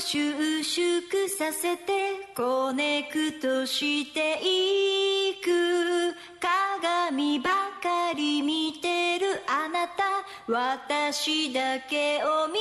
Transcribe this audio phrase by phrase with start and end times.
[0.00, 1.92] 収縮させて
[2.34, 7.50] コネクトしていく鏡ば
[7.82, 10.02] かり見てるあなた
[10.50, 12.58] 私だけを見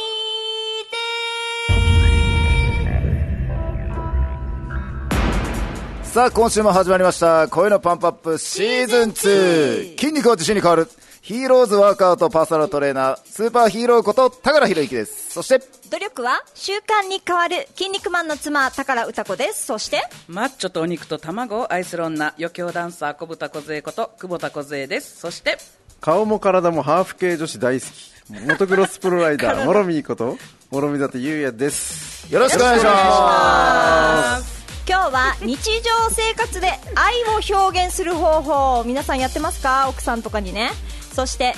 [6.04, 7.48] さあ、今週も始まりました。
[7.50, 10.00] 恋のパンプアップシーズン2。
[10.00, 10.90] 筋肉を自信に変わる。
[11.30, 15.30] ヒーローズワークアウトパーソナルトレーナー、スーパーヒーローこと、高良博之です。
[15.30, 15.62] そして、
[15.92, 19.68] 努力は習慣に変わる筋肉マンの妻宝歌子です。
[19.68, 25.20] そしてマッチョとお肉と卵を愛する女余興ダンサー小豚小杖こと久保田小杖です。
[25.20, 25.60] そして
[26.02, 28.48] 顔も体もハーフ系女子大好き。
[28.48, 30.36] モトクロスプロライダーもろみーこと
[30.72, 32.34] もろみだとゆうやです。
[32.34, 34.66] よろしくお願いします。
[34.90, 39.90] 今日は日常生活で愛を表現する方法皆さんやってますか？
[39.90, 40.72] 奥さんとかにね
[41.14, 41.54] そして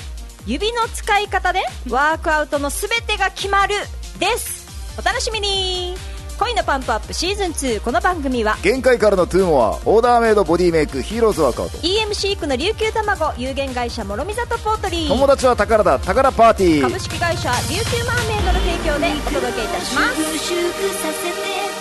[0.46, 3.76] 指の使い方でワークアウトのすべてが決まる
[4.20, 4.62] です。
[5.00, 5.96] お楽しみに。
[6.42, 11.78] 恋のパンプアップシーズン2この番組は限界からの two more、オーダーメイドボディメイク、ヒーローズワークアウト。
[11.78, 16.82] EM シークの琉球卵有限会社諸見里ポートリー友達は宝だ、宝パーティー。
[16.82, 20.18] 株式会社琉球マーメイドの提供でお届けいたします。
[20.18, 20.66] させて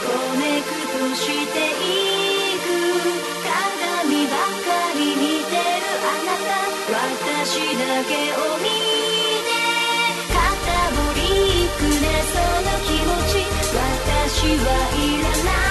[0.05, 2.69] コネクトしていく。
[3.49, 6.50] 鏡ばかり見てるあなた
[7.43, 7.57] 私
[14.59, 15.70] はいらない。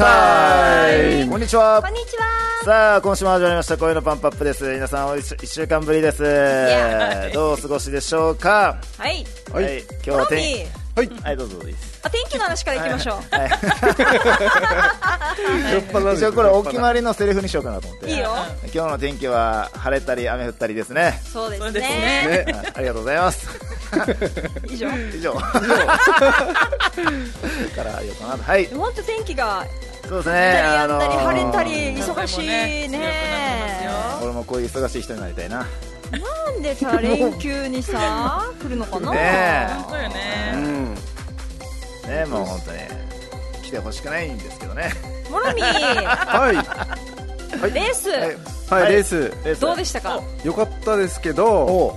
[0.00, 1.82] タイムこんにちは。
[1.82, 1.92] こん。
[1.92, 2.24] にちは。
[2.64, 3.76] さあ今週も始まりました。
[3.76, 4.64] 声のパンプアップです。
[4.72, 6.22] 皆さんおいし一週間ぶりです。
[7.34, 8.78] どうお過ごしでしょうか？
[8.96, 9.26] はい。
[9.52, 10.66] はい、今日は天ー
[10.96, 11.06] はい。
[11.22, 11.68] はいどうぞどうぞ。
[11.68, 13.16] いいですあ、天気の話からいきましょう。
[16.16, 18.10] 一応これお決まりのセリフにしようかなと思って。
[18.10, 18.30] いいよ。
[18.72, 21.20] 今日の天気は晴れたり雨降ったりですね。
[21.30, 21.82] そうですね。
[22.46, 22.52] ね。
[22.54, 22.66] はい。
[22.76, 23.59] ありがとうございます
[24.70, 24.88] 以上？
[25.14, 25.32] 以上。
[25.40, 25.40] か
[27.84, 28.42] ら言おうかな。
[28.42, 28.66] はい。
[28.66, 29.64] 本当天気が、
[30.08, 30.50] そうです降ね。
[30.50, 32.46] ったりやんだり、あのー晴れたり、忙しい
[32.88, 33.88] ね。
[34.22, 35.58] 俺もこういう忙しい人になりたいな。
[35.58, 35.66] な
[36.58, 39.12] んでさ、連休にさ、来るのかな？
[39.12, 39.68] ねえ。
[39.88, 40.52] そうようね。
[40.60, 40.94] ん。
[40.94, 41.00] ね
[42.28, 42.78] もう本当に。
[43.62, 44.90] 来てほしくないんですけどね。
[45.30, 46.56] モロミー、はい。
[47.72, 48.82] レース、はい。
[48.84, 49.60] はい、レース。
[49.60, 50.20] どうでしたか？
[50.42, 51.96] 良かったですけど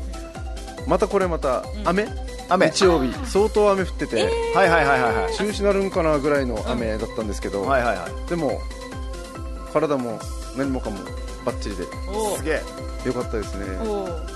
[0.88, 2.08] またこれまた雨？
[2.50, 2.70] 雨。
[2.72, 3.14] 日曜日。
[3.26, 4.24] 相当雨降ってて。
[4.56, 5.34] はいはいはいはいはい。
[5.36, 7.64] 中止なるんかなぐらいの雨だったんですけど。
[7.64, 8.30] はいはいはい。
[8.30, 8.60] でも
[9.72, 10.20] 体も
[10.58, 11.00] 何もかも
[11.46, 11.84] バッチリで。
[12.10, 12.62] おすげえ。
[13.06, 13.66] 良かったですね。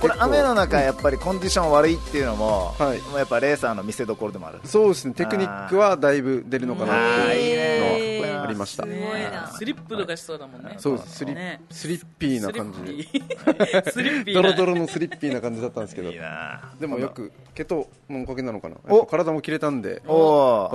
[0.02, 3.00] これ雨の中やっぱりコンディション悪いっていうのも、はい。
[3.00, 4.60] もうやっぱレーサーの見せ所でもある。
[4.66, 5.14] そうですね。
[5.14, 8.84] テクニックはだいぶ出るのかなっていうのはありました。
[8.84, 9.54] すごいな。
[9.58, 10.76] スリップとかしそうだもんね。
[10.80, 11.18] そうです。
[11.20, 11.62] スリ,、ね。
[11.72, 13.08] スリッピーな感じ。
[13.08, 14.36] でスリッピー。
[14.36, 16.12] ドドロドロのスリッピーな感じだったんですけど。
[16.12, 16.74] いいな。
[16.78, 18.76] でもよく毛とのおかげなのかな？
[19.10, 20.02] 体も切れたんで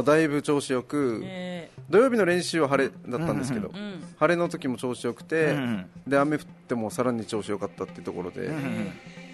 [0.05, 1.70] だいぶ調子よくえ。
[1.90, 4.02] 土曜日の練習は晴れだったんですけど、ーうん。
[4.19, 5.87] 晴れの時も調子よくて、うん。
[6.06, 8.50] で雨降ってもさらに調子よかったっていうところで、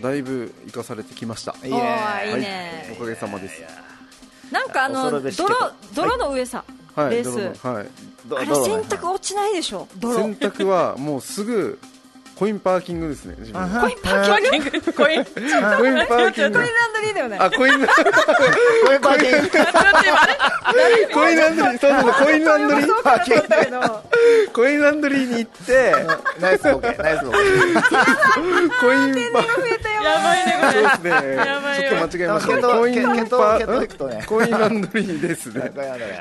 [0.03, 1.55] だいぶ生かされてきました。
[1.65, 1.77] いいね。
[1.77, 2.29] おーい。
[2.31, 2.97] いはいね。
[2.97, 3.63] おかげさまです。
[4.51, 5.31] なんかあの、泥、
[5.95, 6.65] 泥の上さ、
[6.95, 7.11] はい。
[7.11, 7.67] レース。
[7.67, 7.87] はい。
[8.37, 9.87] あれ洗濯落ちないでしょ？
[9.97, 10.15] 泥。
[10.19, 11.79] 洗濯はもうすぐ
[12.39, 14.71] コインパーキングですね自分コインパーキング？
[14.93, 15.25] コイン。
[15.25, 16.61] コインパーキング。
[16.61, 17.37] コインランドリーだよね。
[17.41, 17.93] あコインこ
[18.89, 19.19] ういうパー。
[19.19, 19.49] キング
[21.15, 21.81] コインランドリー。
[21.81, 22.87] そうそうそうコインランドリー。
[22.87, 23.81] そうかなと思ったけど。
[24.53, 25.95] コインランドリーに行って。
[26.41, 29.88] ナイスボケナイスボケコインパー増えたよ。
[30.03, 30.73] やばいね、これ。
[30.73, 31.25] ちょっと間違
[32.23, 32.53] えました。
[32.69, 34.25] コインパけけどーけど行くとね。
[34.27, 35.71] コインランドリーですね。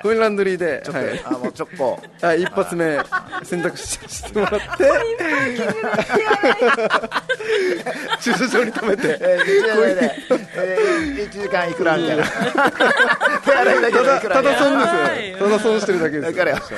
[0.01, 1.21] コインランドリーでちょっと、はい。
[1.25, 2.99] あもうちょっこはい、一発目
[3.43, 4.87] 選択ししてもらって。
[8.21, 9.17] 駐車場に止めて。
[9.19, 9.51] えー、1時
[9.95, 10.15] で、
[10.55, 12.23] えー、1時間いくらみたいな。
[12.23, 12.31] た
[14.41, 15.47] だ損やばいですよ。
[15.47, 16.57] ただ損してるだけですだからよ。
[16.67, 16.77] そう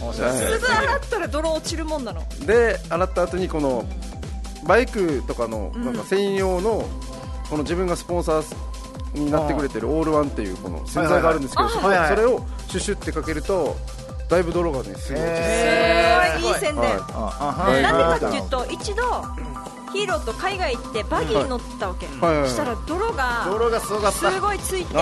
[0.00, 0.32] 面白い。
[0.32, 2.22] ですすぐ洗ったら泥落ちるもんなの。
[2.46, 3.84] で洗った後にこの
[4.66, 6.88] バイクとかのなんか専用の
[7.48, 12.16] この自分がスポンサーになってくれてるオールワンっていうこの洗剤があるんですけどそこはいはいはい。
[12.16, 13.76] それをシュシュってかけると
[14.28, 16.56] だいぶ泥がねすぐ落ちてえすごいい。
[16.56, 16.82] い宣伝。
[17.82, 19.02] なんでかっていうと一度
[19.92, 22.38] ヒーローと海外行ってバギーに乗ったわけ、はい。
[22.38, 22.48] はい。
[22.48, 24.30] そしたら泥が泥がすごかった。
[24.30, 24.94] すごいついて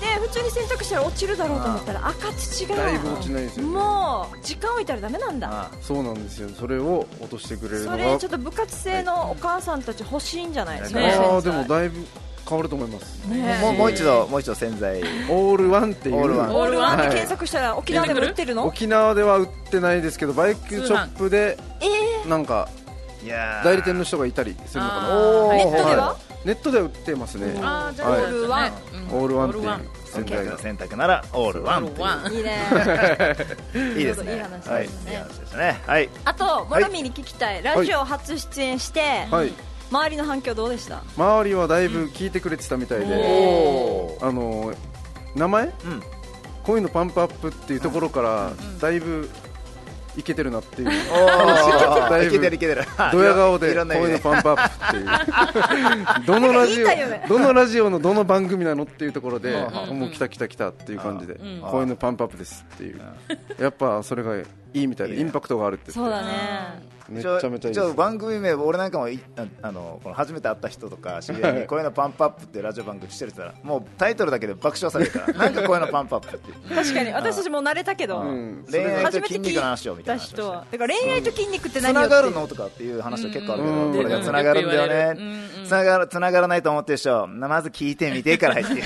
[0.00, 3.72] であ普通に洗濯したら落ちるだろうと思ったら赤土がだいぶ落ちないですよね。
[3.72, 5.48] もう時間置いたらダメなんだ。
[5.50, 6.48] あそうなんですよ。
[6.50, 11.10] それを落としてくれるのがそれちょっと部活生のお母さんたち欲しいんじゃないそのね。
[11.10, 11.26] 洗剤。
[11.26, 12.06] ああでもだいぶ
[12.46, 13.26] 変わると思います。
[13.28, 15.00] ねもうもう一度もう一度洗剤。
[15.00, 16.16] オールワンっていう。
[16.16, 16.54] オールワン。
[16.54, 17.10] オールワンってはい。
[17.10, 18.66] 検索したら沖縄でも売ってるの？
[18.66, 22.68] 沖縄では売ってないですけどバイクショップでえなんか
[23.22, 23.64] いやー。
[23.64, 25.08] 代理店の人がいたりするのかな。
[25.54, 26.16] ネットでは？
[26.44, 27.58] ネットでは売ってますね。
[27.62, 28.22] あーじゃあはい。
[28.22, 28.72] オールワン。
[29.10, 29.46] オールワ
[29.76, 30.58] ンって洗剤が。
[30.58, 31.90] 洗濯ならオールワンいう。
[31.90, 32.22] オールワン。
[32.24, 33.98] ーいいね。
[33.98, 34.34] いいですね。
[34.34, 34.36] い。
[34.36, 35.80] い話ですね。
[35.86, 36.10] はい。
[36.24, 37.62] あとモロミーに聞きたい。
[37.62, 39.52] ラジオ初出演して、はい。
[39.90, 41.02] 周りの反響どうでした？
[41.16, 44.18] 周りはだいぶ聞いてくれてたみたいで。
[44.20, 44.74] おあの
[45.34, 45.64] 名前？
[45.64, 45.72] うん。
[46.64, 49.28] 恋のパンプアップっていうところからだいぶ
[50.16, 50.88] いけてるなっていう。
[50.88, 50.90] お
[52.10, 52.32] だいぶ。
[53.12, 56.26] ドヤ顔でいろんな意味恋のパンプアップっていう。
[56.26, 56.86] どのラジオ
[57.28, 59.98] どのラジオのどの番組なのっていうところでうん。
[60.00, 61.34] もう来た来た来たっていう感じで。
[61.34, 61.60] ん。
[61.60, 63.00] 恋のパンプアップですっていう。
[63.58, 64.36] やっぱそれが
[64.74, 66.00] いいみたいでインパクトがあるって言って。
[66.00, 66.94] そうだね。
[67.08, 78.64] めっちゃめちゃいい番組名俺なんかもいああのこの初めて会った人とか 知り合いにこういうのパンプアップってラジオ番組してるって言ったらもうタイトルだけで爆笑されるから なんかこういうのパンプアップって確かに私たちも慣れたけど、うん。
[78.70, 82.08] 恋愛と初めて聞い筋肉の話をみたいたなだから恋愛と筋肉ってつ何よって。
[82.10, 85.66] ながるのとかっていう話は結構あるけうんどこれがつながるんだようんうんうねん。
[85.66, 88.72] つながるつながらないと思ってる人まず聞いてみてから入って。
[88.74, 88.76] い。
[88.76, 88.82] い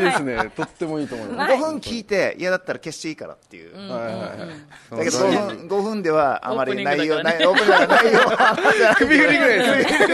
[0.00, 0.50] ですね。
[0.56, 1.52] とってもいいと思います。
[1.52, 3.76] 5分聞いて嫌だったら消していいからっていう。
[3.76, 10.10] はいはいはいだけど5分 ,5 分でははあまり内容、ね内オープニングだから内容は首振りぐらいです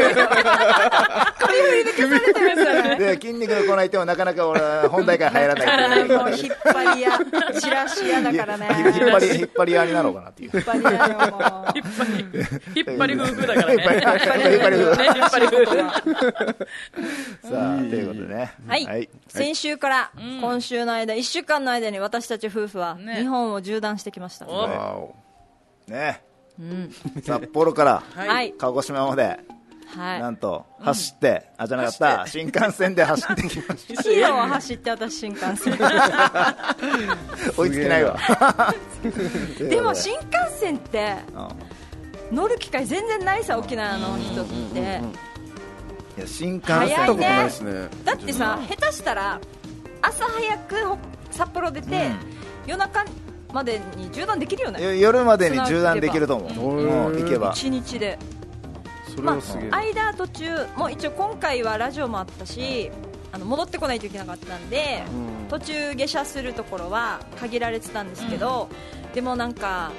[2.99, 7.19] で筋肉のコーナー行ってもなかなか俺は本題から入らない もう引っ張りや
[7.59, 8.69] チラシ屋だからね。
[8.79, 10.51] 引っ張り引っ張り屋になろうかなっていう。
[10.53, 12.33] 引っ張り屋よもう引っ張り、
[12.75, 13.75] 引っ張り夫婦だからね。
[13.75, 15.07] 引っ張り引っ張り引っ張りね。
[15.17, 15.77] 引っ張り夫婦。
[17.43, 18.55] さあということでね。
[18.67, 20.11] はい、先週から
[20.41, 23.17] 今週の間、1週間の間に私たち夫婦はね。
[23.17, 24.49] 日本を縦断してきました。
[24.49, 24.53] お。
[24.53, 25.15] わお。
[25.89, 26.23] ね。
[27.23, 29.39] 札幌からはい、鹿児島まで。
[29.87, 32.27] はい、なんと走ってあじゃなかった。
[32.27, 35.79] 新幹線で走ってきましヒーローを走って私新幹線。
[35.79, 36.77] た
[37.57, 38.19] 追いつけないわ。
[39.59, 40.29] でも新幹
[40.59, 42.37] 線ってうん。
[42.37, 45.01] 乗る機会全然ないさ沖縄の人って。
[46.19, 47.89] いや新幹早い線ことないねですね。
[48.05, 49.41] だってさ下手したら
[50.03, 50.99] 朝早くほ
[51.31, 52.11] 札幌出て、
[52.67, 53.05] 夜中
[53.57, 54.83] までに縦断できるよね。
[54.83, 56.79] よ夜までに縦断できると思う。
[56.79, 56.87] うん。
[56.87, 57.53] もう行けば。
[57.55, 58.19] 一日で。
[59.23, 62.91] まあ、間途中もう一応今回はラジオもあったし
[63.33, 65.49] あの戻ってこないといけなかったんで、うん。
[65.49, 68.69] 途中下車するところは限られてたんですけど、
[69.15, 69.91] でもなんか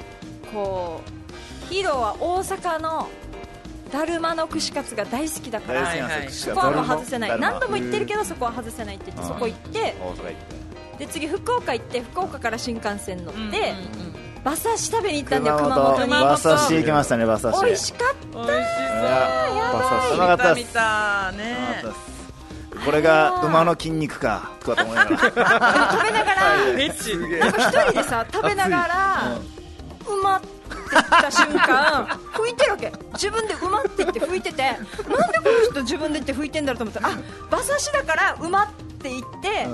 [0.53, 1.01] こ
[1.65, 3.09] うヒーローは大阪の
[3.91, 7.39] だるまの串カツが大好きだからはいですよそこはもう外せない。
[7.39, 9.27] 何度も言ってるけどそこは外せないって言ってうん。
[9.29, 10.66] そこ行って大阪行って
[10.97, 13.53] で次福岡行って福岡から新幹線乗って、うんうん
[14.45, 16.05] 馬刺し食べに行ったんだよ熊熊本。
[16.05, 16.21] に本。
[16.21, 17.65] 馬刺し行きましたね馬刺し。
[17.65, 18.37] 美味しかった。
[18.37, 19.07] 美味しそう。
[19.57, 21.83] 馬刺しうまかったっす見た見たね。
[22.85, 25.17] これが馬の筋肉かとかと思いながら。
[25.17, 26.57] 食べながら。
[26.57, 26.91] なんか一
[27.81, 29.37] 人でさ食べながら
[30.07, 30.47] うまって
[30.91, 32.93] 言った瞬間吹いてるわけ。
[33.13, 37.17] 自分でうまって言って吹いててなんでこの人自分で言って吹いてんだろうと思ったらあ
[37.49, 39.67] 馬刺しだからうまって言って、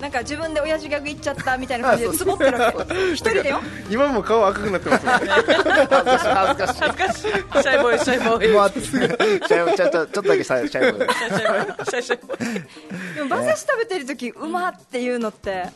[0.00, 2.94] なんか自分で親父ギャグ言っちゃったみたいな感じでつぼってるわけ。
[3.12, 3.60] 一人でよ。
[3.90, 5.26] 今も顔赤くなってますよね。
[5.28, 6.28] 恥ずかしい。
[6.28, 6.80] 恥ずかしい。
[6.80, 7.22] 恥ずかしい。
[7.22, 8.50] シャイボーイ、シャイボーイ。
[8.50, 10.70] うまってシャイボちょっとちょっとだけシャイボーイ。
[10.70, 12.36] シャイシャイボーイシャイシャイボー
[13.12, 13.14] イ。
[13.14, 15.66] でも馬刺し食べてる時うまっていうのって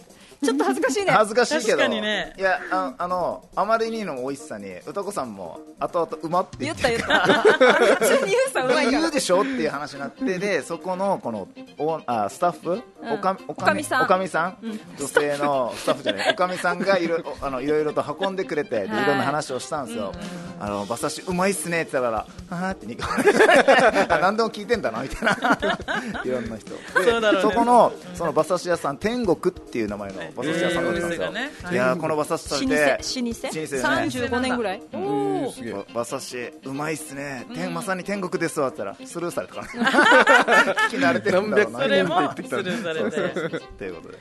[0.42, 1.12] ちょっと恥ずかしいね。
[1.12, 1.78] 恥ずかしいけど。
[1.78, 2.34] 確かにね。
[2.38, 7.72] いやああのあまりにの美味しさに歌子さんも後々うまって言って言った言った。
[7.96, 9.00] 普通に言うさうまいから。
[9.00, 14.02] 言うでしょっていう話になってでそこのこのおあスタッフ、おかおおかみさん。
[14.02, 14.56] おかみさん、
[14.99, 16.30] 女性のスタッフじゃない。
[16.32, 18.88] おかみさんがいろおあのいろいろと運んでくれてでい。
[18.88, 20.12] はいろんな話をしたんですよ、
[20.61, 26.22] あの馬刺しうまいっすねって言ったらはーってニコあ何でも聞いてんだなみたいな。
[26.25, 26.70] いろんな人。
[26.70, 31.32] でそこのその馬刺し屋さん天国っていう名前の馬刺し屋さんだったんですよ、
[31.72, 32.92] いやーこの馬刺し食べて老舗？
[32.92, 33.82] 老舗老舗ですね。
[33.82, 34.82] 35年ぐらい？
[34.92, 35.52] おー。
[35.52, 35.72] すげえ。
[35.92, 39.08] 馬刺しうまいっすね、天まさに天国ですわって言ったら。
[39.08, 39.66] スルーされたから。
[40.88, 41.78] 聞き慣れてるんだろうな。
[41.80, 43.66] それもってきたスルーされて。
[43.78, 44.18] ということで、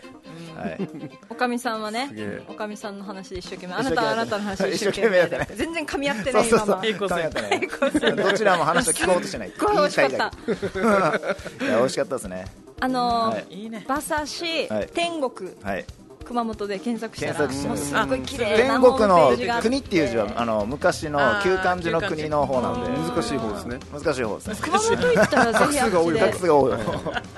[0.57, 0.77] はい、
[1.29, 2.09] おかみさんはね
[2.47, 3.73] おかみさんの話で一生懸命。
[3.73, 6.81] あなたはあなたの話で 一生懸命やってね命全然噛み合ってないまま。
[6.81, 7.17] 平行線。
[7.17, 8.15] 噛み合ってない。
[8.15, 9.53] どちらも話を聞こうとしない。
[9.59, 10.31] ごい美味しかった。
[11.59, 12.45] 美味しかったですね。
[12.79, 13.37] あの。
[13.85, 14.87] 馬刺しはい。
[14.93, 15.51] 天国。
[15.63, 15.85] はい
[16.31, 22.89] 熊本で検索したらすっごい綺麗天なホーム国の国っていう字はあの昔の旧漢字の国の方なんで。
[23.11, 23.79] 難しい方ですね。
[23.91, 24.55] 難しい方ですね。
[24.61, 26.73] 熊本行ったらぜひあっち 画で 数が多い。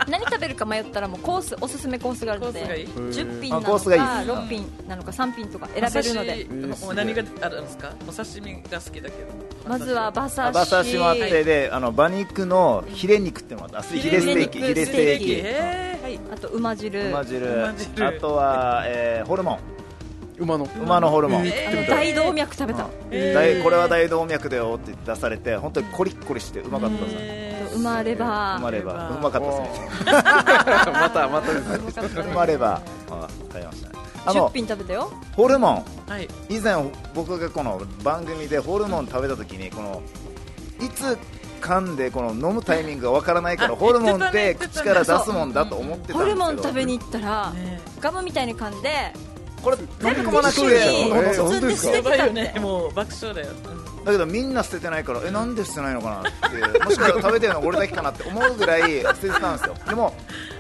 [0.08, 2.86] 何食べるか迷ったらもうコースおすすめコースがあるのでコースがいい。
[2.86, 4.02] 10品なのかあコースがいい。
[4.02, 6.48] 6品なのか3品とか選べるので。
[6.72, 7.92] お刺身何があるんですか？
[8.08, 9.32] お刺身が好きだけど。
[9.68, 10.52] まずは馬刺し。
[10.52, 15.94] 馬刺しもあってであの馬肉のヒレ肉っていうのもあってヒレステーキヒレステーキ。
[16.34, 17.10] あと馬汁。
[17.10, 17.48] 馬汁。
[17.48, 18.08] 馬汁。
[18.08, 19.60] あとは、えーホルモン。
[20.40, 20.68] 馬の。
[20.82, 22.88] 馬のホルモン、あの大動脈食べた。
[23.12, 27.76] 大これは大動脈だよって出されて本当にコリッコリしてうまかったですねへー。
[27.76, 28.58] 馬レバー。
[28.58, 30.04] う まればうまかったですね。
[30.06, 32.22] またまたですね。
[32.32, 33.94] うまればあ食べましたね
[34.26, 35.12] あ10の品食べたよ。
[35.36, 35.84] ホルモン。
[36.12, 36.28] はい。
[36.50, 36.76] 以前
[37.14, 40.02] 僕がこの番組でホルモン食べた時にこの
[40.82, 41.18] いつ
[41.64, 46.20] 噛んでこの飲むタイミングがわからないからあホルモンって口から出すもんだと思ってたんですけど。
[46.20, 48.90] ホルモン食べに行ったらねガムみたいに噛んで
[49.62, 52.26] これ飲み込まなくてシュにえー包んで捨ててた。
[52.26, 52.56] ってね。
[52.60, 53.48] もう爆笑だよ。
[54.04, 59.76] だけどみんな捨ててないからえなんで捨てないのかなってもしかしたら食べてるの俺だけかなって思うぐらい捨ててたんですよ。
[59.88, 60.14] でも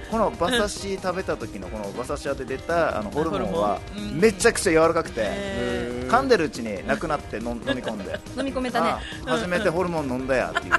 [0.10, 3.82] この馬刺し食べた時のこの馬刺し屋で出たあのホルモンは
[4.14, 5.22] めちゃくちゃ柔らかくて。
[5.26, 8.20] へ噛んでるうちになくなって飲飲み込んで。
[8.38, 8.89] 飲み込めたね。
[8.89, 10.74] あ初めてホルモン飲んだやっていう。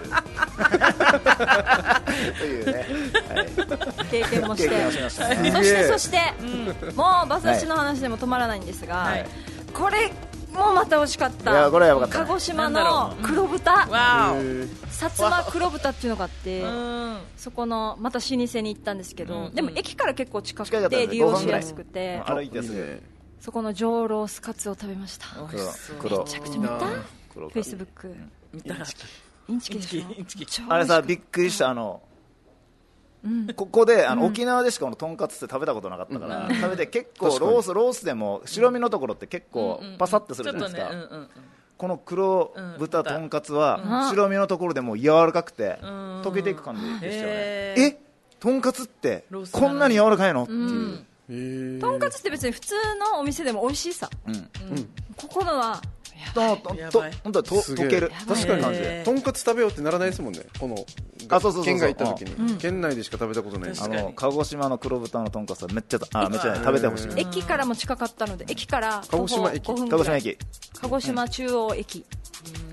[2.39, 2.87] というね、
[3.35, 3.49] はい、
[4.11, 4.69] 経験もして。
[4.71, 4.89] ね。
[5.53, 6.19] そしてそして
[6.95, 9.27] もう馬刺しの話でも止まらないんですが、はい。
[9.73, 10.13] これ
[10.53, 11.51] もまた美味しかった。
[11.51, 12.27] いやこれはやばかったね。
[12.27, 13.23] 鹿児島のう。
[13.23, 13.73] 黒豚。
[13.73, 14.69] 薩
[15.11, 16.63] 摩黒豚っていうのがあって。
[17.37, 19.55] そこのまた老舗に行ったんですけど、うん。
[19.55, 22.19] でも駅から結構近くて利用しやすくて。
[22.19, 23.03] 5分ぐらい歩いてすぐ
[23.45, 25.27] そこの上ロースカツを食べました。
[25.53, 26.81] めちゃくちゃ見た？
[27.31, 28.17] 黒フェイスブック
[28.55, 28.87] 見たら。
[29.49, 30.03] インチキ。
[30.67, 31.69] あれさ美びっくりした。
[31.69, 32.01] あの、
[33.55, 40.91] ここであの、沖縄でしかこのとんかつって食べたことなかったから、食べて結構ロースロースでも白身のところって結構パサッとするじゃないですか、
[41.77, 46.23] この黒豚うんとんかつは白身のところでもう柔らかくてん。
[46.23, 47.29] 溶けていく感じでしたよね。
[47.29, 48.01] へえ？
[48.41, 50.45] とんかつってこんなに柔らかいの？
[50.45, 50.57] ってい
[50.95, 52.75] う、とんかつって別に普通
[53.13, 54.11] のお店でも美味しいさ。
[54.27, 54.49] うん。
[55.17, 55.81] ここのは
[56.35, 58.11] とと溶ける。
[58.27, 58.63] 確かに。
[58.63, 60.41] 感じとんかつ食べようってならないですもんね。
[60.59, 60.77] この
[61.29, 61.65] あそうそうそうそう。
[61.65, 63.71] 県外行った時に、県内でしか食べたことない。
[63.71, 67.09] ですあの鹿児島の黒豚のとんかつはめっちゃあめっちゃね食べてほしい。
[67.09, 69.65] うん駅からも近かったので駅から鹿徒歩児島駅。
[69.65, 69.99] 5分ぐらい。
[69.99, 70.39] 鹿児島駅。
[70.81, 72.07] 鹿児島中央駅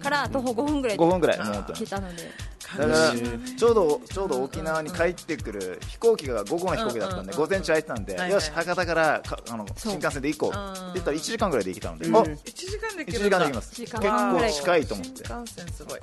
[0.02, 1.80] から徒歩5分ぐらい5分ぐらいもう本当に。
[1.80, 2.32] 来たので
[2.78, 3.14] だから
[3.58, 8.32] ちょうどちょうど沖縄に帰ってくる飛行機が午後の飛行機だったんで、午前中空いてたんで、はいはい。
[8.32, 12.16] よし博多からかあの新幹線で行こううんって言ったら1時間ぐらいで行けたので、うん。
[12.16, 13.76] あ1時間で1時間で行きます。
[13.76, 15.26] 結構近いと思って。
[15.26, 16.00] 新幹線すごい。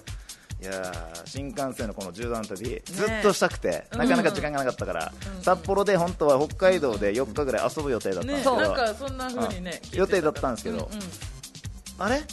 [0.61, 10.77] いやー新幹線のこの縦断旅ずっとしたくて、なかなか時間がなかったから、札幌で本当は北海道で4日ぐらい遊ぶ予定だったんですけど、ねなんかそんな風にね予定だったんですけど。
[10.79, 11.01] うんうん
[11.99, 12.23] あれ？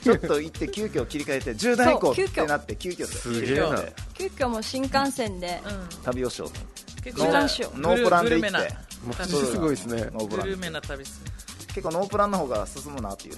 [0.00, 2.30] ちょっと行って急遽切り替えて縦断行こうそう急遽。
[2.30, 3.82] ってなって急遽すげえな。
[4.14, 5.60] 急遽もう新幹線で。
[5.64, 5.88] うん。
[6.02, 6.60] 旅をしようと。
[7.02, 7.80] 結縦断しよう。
[7.80, 8.76] ノープランで行って。
[9.18, 10.10] マジすごいですね。
[10.12, 10.46] ノープラン。
[10.46, 11.30] グルメな旅っすね
[11.68, 13.34] 結構ノープランの方が進むなっていう。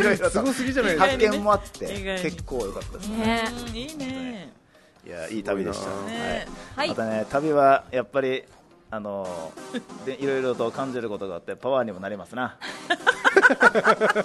[0.00, 0.30] いろいろと。
[0.30, 1.10] すごすぎじゃないですか。
[1.12, 3.44] 発見もあって結構良かったですね。
[3.72, 4.52] いいね。
[5.06, 5.10] い。
[5.10, 6.88] やいい旅でした、ねはい。
[6.88, 8.42] またね旅はやっぱり
[8.88, 9.52] あの
[10.04, 12.56] でいろいろと感じることがあってパワーにもなりますな。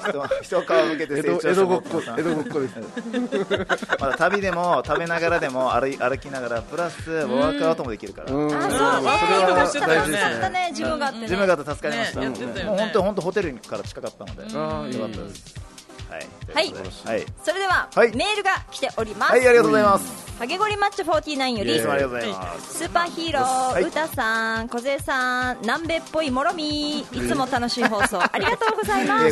[0.08, 2.76] 人人を顔向けて江成長して戸江戸ごっもらってこ江戸ごっこです。
[4.00, 8.54] まだ旅でも食べながらでも歩い歩きながらプラスワークアウトもできるから、うん。
[8.54, 8.70] あそう。
[8.70, 9.18] ね
[9.68, 10.50] それは大事ですね。
[10.50, 11.24] ね自分があってね。
[11.24, 15.71] 自分が助かりました、本当本当ホテルから近かったので、ああいいよかったです
[16.12, 16.28] はい。
[16.54, 17.26] はい。
[17.44, 18.16] それでははい。
[18.16, 19.32] メールが来ております。
[19.32, 20.32] はい、ありがとうございます。
[20.42, 23.84] ハゲゴリマッチョ49よりスーパーヒーロはい。
[23.84, 29.32] ー、うたさん、小勢さん、南米っぽいもろみ、いつも楽しい放送、 ありがとうございます。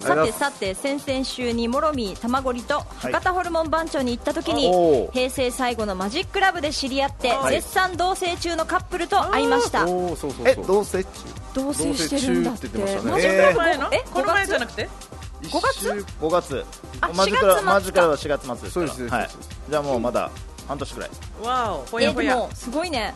[0.00, 5.12] さてさて先々週にもろみ玉ごりと博多ホルモン番長に行った時に、おー。
[5.12, 7.54] 平成最後のマジックラブで知り合って、はい。
[7.54, 9.86] 絶賛同棲中のカップルと会いました。
[9.86, 10.66] そうそうえそう。
[10.66, 11.08] 同棲中？
[11.54, 12.66] 同棲してるんだって。
[12.66, 13.10] って言ってましたね。
[13.12, 13.62] マジックラブえー。
[13.62, 14.82] この前のえこの前じゃな5くて？
[14.82, 15.80] 一5月？
[15.80, 16.64] 週5月。
[17.00, 17.72] あマジカル4月末か。
[17.72, 18.54] マジカルは4月末
[18.86, 19.28] ですから。
[19.70, 20.30] じゃあもうまだ
[20.68, 21.10] 半年くらい。
[21.42, 22.34] わおほえやほや。
[22.34, 23.12] でもすごいね、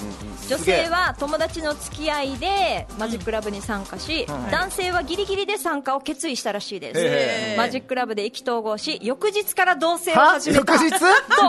[0.49, 0.85] 女すげえ。
[0.87, 6.93] 性は友達の付き合いでマジックラブに参加し、ん男性はギリギリで参加を決意したらしいで
[7.55, 10.73] す、マジックラブで意気投合し翌日から同棲をは始めた。
[10.75, 10.99] 翌日？
[10.99, 11.05] と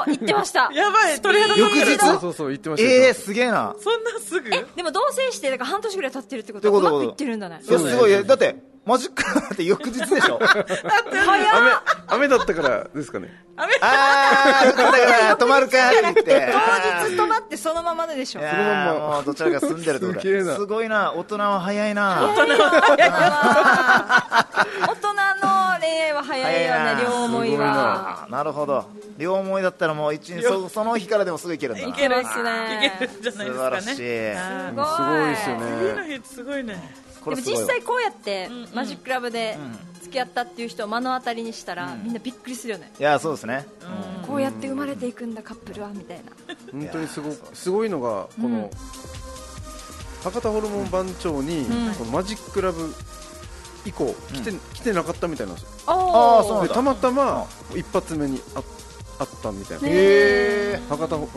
[0.08, 0.70] 言ってました。
[0.74, 1.98] やばい鳥肌翌日？
[1.98, 2.92] そうそうそう言ってました。
[2.92, 3.76] えー、よすげえな。
[3.82, 4.50] そんなすぐ？
[4.50, 7.62] でも同棲してだから半年ぐらい経ってるってことはうまくいってるんだね。
[7.68, 8.26] いやすごい。
[8.26, 10.40] だってマジックって翌日でしょ。
[10.40, 11.72] 雨
[12.08, 13.34] 雨だったからですかね。
[13.58, 14.98] あーだか
[15.30, 15.38] ら。
[15.38, 16.54] 泊まるかって言って。
[17.02, 18.42] 当日泊まってそのままででしょ。
[18.42, 19.20] いやそのまんま。
[19.20, 21.14] うどちらか住んでるってことすすごいな。
[21.14, 22.28] 大人は早いな。
[22.28, 22.58] 大人の
[25.80, 28.28] 恋愛は早いよね両思いは。
[28.30, 28.44] な。
[28.44, 28.86] るほど。
[29.18, 31.90] 両思いだったらもう一日そその日からでもすぐ行けるんだな。
[31.90, 33.44] いけるそうですねいけるんじゃな。
[33.46, 34.02] いですか素晴らしい。
[34.02, 39.58] ねあすごいですよー次のね日すごいねでも実際こうやってマジックラブで
[40.02, 42.92] 付き合ったっていう人を目の当たりにしたらみんなびっくりするよね。
[43.00, 43.66] いやそうですね。
[44.28, 46.24] こうやって生まれていくんだカップルはみたいな。
[46.72, 48.70] 本当にすごすごいのがこの
[50.24, 51.66] 博多ホルモン番長に
[51.98, 52.94] このマジックラブ
[53.86, 55.70] 以降来て来てなかったみたいなんですよ。
[55.88, 56.44] あー。
[56.44, 56.68] そうなんだ。
[56.70, 58.64] でたまたま一発目にあ
[59.20, 59.88] あったみたいな。
[59.88, 61.30] へえ博多ホん？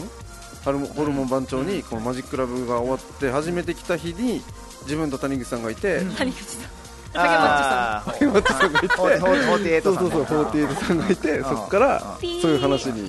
[0.65, 4.43] ホルモンホルモン番長にこのマジックラブが終わって初めて来た日に
[4.89, 6.71] 自分と谷口さんがいて谷口さん。
[7.15, 8.19] あー。
[8.19, 13.05] 谷口さんがいてフォーテフォーティエイトさんそうそうそう48さんがいてそこからそういう話にう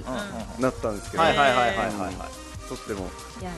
[0.59, 3.07] んなったんですけどはいはいはいはいとっても
[3.41, 3.51] いや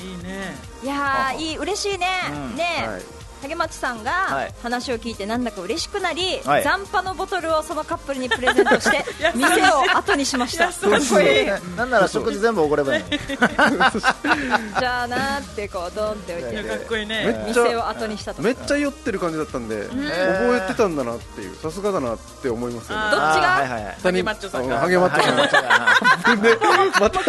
[0.00, 2.64] いいねいやいやいい嬉しいねうんね
[3.44, 4.54] はい影町さんはがい。
[4.62, 6.62] 話を聞いてなんだか嬉しくなりはい。
[6.64, 9.04] 残波のボトルをそのカップルにプレゼントして
[9.36, 10.70] 店を後にしました。
[11.76, 13.04] なんなら食事全部おごればいい
[14.80, 16.68] じゃあなーってこうドンって置いて。
[16.68, 18.40] かっこいいめね店を後にしたと。
[18.42, 20.00] めっちゃ酔ってる感じだったんで覚
[20.56, 23.02] えてたんだなっていうさすがだなって思いますよね。
[23.04, 23.94] あどっちが？
[24.02, 25.36] ハゲマッチョさんがあハゲマッチョさん。
[25.36, 26.58] がで
[27.00, 27.20] また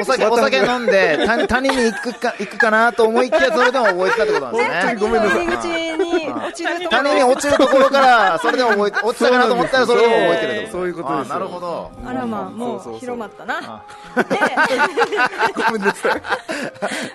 [0.00, 5.08] お酒お酒飲んで谷谷 に行くか行くかなと思いきやそれでも覚えてたってこことなんですね。
[5.08, 11.90] 他人の入り口に落ちるとこ他人に落ちるところからそれでも覚えて落ちたかなと思ったらそれでも覚えてるそういうことですなるほど。
[12.04, 13.82] あらまあもそう広まったな。
[15.54, 16.22] ごめんなさい。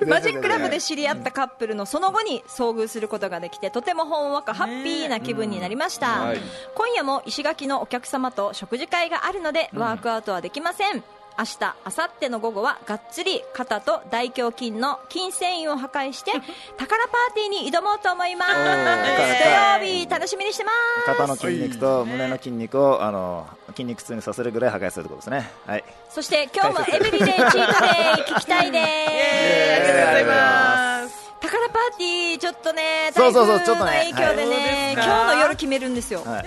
[0.08, 6.42] マジックラブで知り合ったカップルのその後に遭遇することができてとてもほんわかハッピーな気分になりました、はい。
[6.76, 11.04] 今夜も石垣のお客様と食事会があるのでワークアウトはできません、
[11.38, 16.32] 明日、明後日の午後はがっつり肩と大胸筋の筋繊維を破壊して
[16.78, 18.52] 宝パーティーに挑もうと思います。
[18.52, 21.06] ー土曜日楽しみにしてます。
[21.06, 25.52] 肩の筋肉と胸の筋肉をあの筋肉痛にさせるぐらい破壊するってことですね。
[25.66, 25.84] はい。
[26.10, 27.60] そして今日もエブリデイチートデイ
[28.26, 28.88] 聞きたいです。
[28.88, 34.94] ありがとうございます宝パーティーちょっとねそうそうそう台風ちょっとねの影響でね、はい。
[34.94, 36.44] 今日の夜決めるんですよ、はい、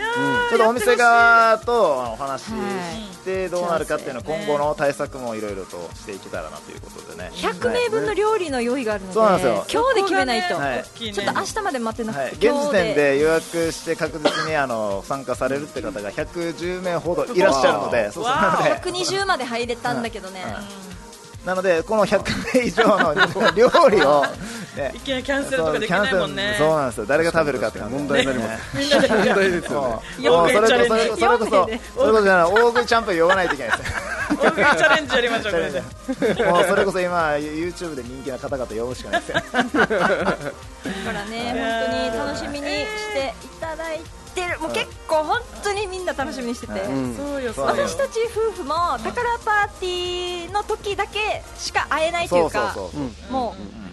[0.48, 7.30] ちょっとお店側とあのお話ししてどうなるかっていうのを今後の対策もいろいろとしていけたらなということでね。
[7.34, 9.66] 100名分の料理の用意があるので、そうなんですよ。
[9.70, 18.90] 今日で決めないと、ちょっと明日まで待ってなくて、はい、現時点で予約して確実にあの参加されるって方が110名ほどいらっしゃるのでそうそうなので。
[18.90, 20.42] 120まで入れたんだけどね、
[21.44, 23.14] なのでこの100名以上の
[23.54, 24.24] 料理を、
[24.76, 24.92] ね。
[24.94, 26.54] いきなりキャンセルとかできないもんね。
[26.58, 27.06] そうそうなんですよ。
[27.06, 27.94] 誰が食べるかって感じ。
[27.96, 30.28] 問題になりますみんなで問題ですよもね。
[30.28, 33.96] うもうそれこそそれこそそれこそそれこそじゃない大食いチャンピオン呼ばないといけないですね。
[34.28, 36.44] 大食いチャレンジやりましょうこれで。
[36.50, 39.66] もうそれこそ今 YouTube で人気な方々呼ぶしかないですよだか
[41.12, 44.00] らね本当に楽しみにしていただい
[44.34, 44.60] てる。
[44.60, 47.16] もう結構本当にみんな楽しみにしてて、うん。
[47.16, 47.84] そうよそうそうよ。
[47.86, 53.04] 私たち夫婦も宝パーティーの時だけしか会えないといそううそうかそうう。
[53.04, 53.85] んもう、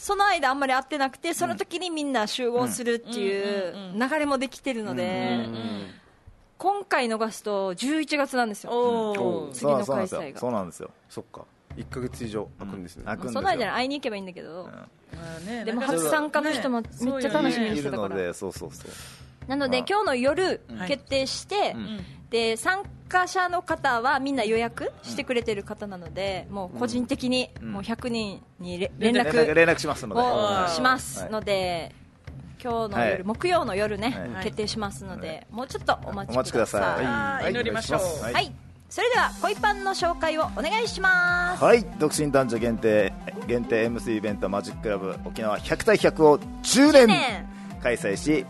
[0.00, 5.46] その間あんまり会ってなくてその時にみんな集合するっていう流れもできてるので、
[6.56, 8.72] 今回逃すと11月なんですよ。
[8.72, 10.40] おお次の開催が。
[10.40, 10.90] そうなんですよ。
[11.10, 11.44] そっか。
[11.76, 12.48] 1ヶ月以上。
[12.58, 13.40] 空くんですね開くんですよ。
[13.40, 14.70] その間に会いに行けばいいんだけど、
[15.66, 18.90] でも初参加の人もめっちゃ楽しみにいしてたから、そうそうそう
[19.50, 19.86] なのでまあ。
[19.88, 21.74] 今日の夜はい決定して、
[22.30, 30.20] で参加者の方はみんな予約してくれてる方なので、もう個人的にもう100人にれ連連絡絡連絡しますので。
[30.22, 31.92] をしますので、
[32.62, 33.22] 今日の夜、はい。
[33.24, 34.44] 木曜の夜ね、はい。
[34.44, 36.82] 決定しますので、もうちょっとお待お待ちくだちください。
[36.82, 37.06] さい。
[37.06, 38.00] あー祈りましょう。
[38.22, 38.34] はい。
[38.34, 38.52] はい、
[38.88, 41.64] それでは恋パンの紹介をお願いします。
[41.64, 41.84] はい。
[41.98, 43.12] 独身男女限定
[43.48, 47.46] 限定 MC イベントマジックラブ沖縄100対100を10年年。
[47.82, 48.46] 開催し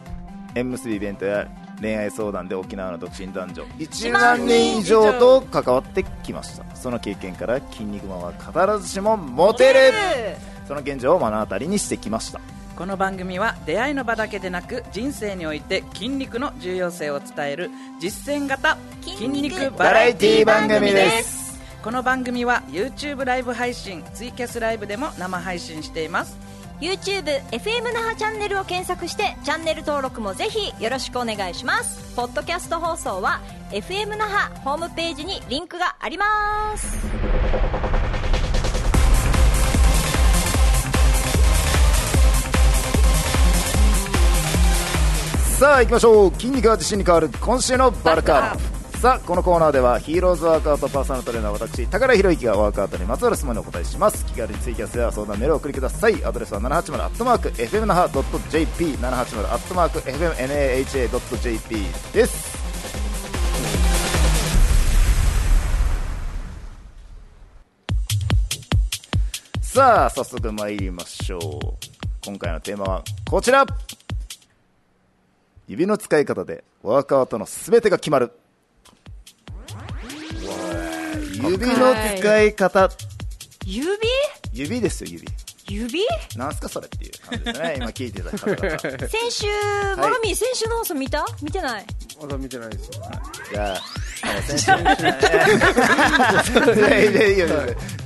[0.55, 1.49] MC イベントや
[1.81, 3.63] 恋愛相談で沖縄の独身男女。
[3.79, 6.77] 1万人以上と関わってきました。
[6.77, 9.79] その経験から筋肉マンは必ずしもモテる。
[10.67, 12.41] その現状を目の当たりにしてきました。
[12.77, 21.41] この番組は出会いの場だけでなく人生において筋肉の重要性を伝える実践型筋肉バラエティ番組です。
[21.83, 26.37] この番組は YouTube ライブ配信ツイキャスライブでも生配信しています
[26.81, 32.15] YouTube FM 那覇チャンネルを検索してチャンネル登録もぜひよろしくお願いします。
[32.17, 33.41] ポッドキャスト放送は
[33.71, 36.25] FM 那覇ホームページにリンクがありま
[36.79, 36.99] す。
[45.59, 46.33] さあ行きましょう。
[46.33, 54.27] 筋肉が自信に変わる今週のバルカーさあこのコーナーではヒーローズワークアウトパーソナルトレーナー私高良博之がワークアウトにまつわる質問にお答えします。
[54.27, 56.23] 気軽にツイキャスや相談メールを送りください。
[56.23, 58.11] アドレスは780アットマーク FM 那覇
[58.51, 61.77] .jp 780アットマーク FMNAHA.jp
[62.13, 62.59] です。
[69.63, 71.41] さあ早速参りましょう。
[72.23, 73.65] 今回のテーマはこちら。
[75.69, 78.33] 指の使い方でワークアウトのすべてが決まる。
[81.49, 82.91] 指の使い方。
[83.65, 83.89] 指？
[84.53, 85.27] 指ですよ指。
[85.69, 86.01] 指？
[86.37, 87.75] なんすかそれっていう感じですね。
[87.79, 89.09] 今聞いてた方々。
[89.09, 89.47] 先週
[89.97, 91.25] モロミー先週の放送見た？
[91.43, 91.87] 見てない？
[92.21, 93.81] まだ見てないですじゃあ
[94.23, 94.71] あの先週。
[96.77, 97.47] いやいやいやいや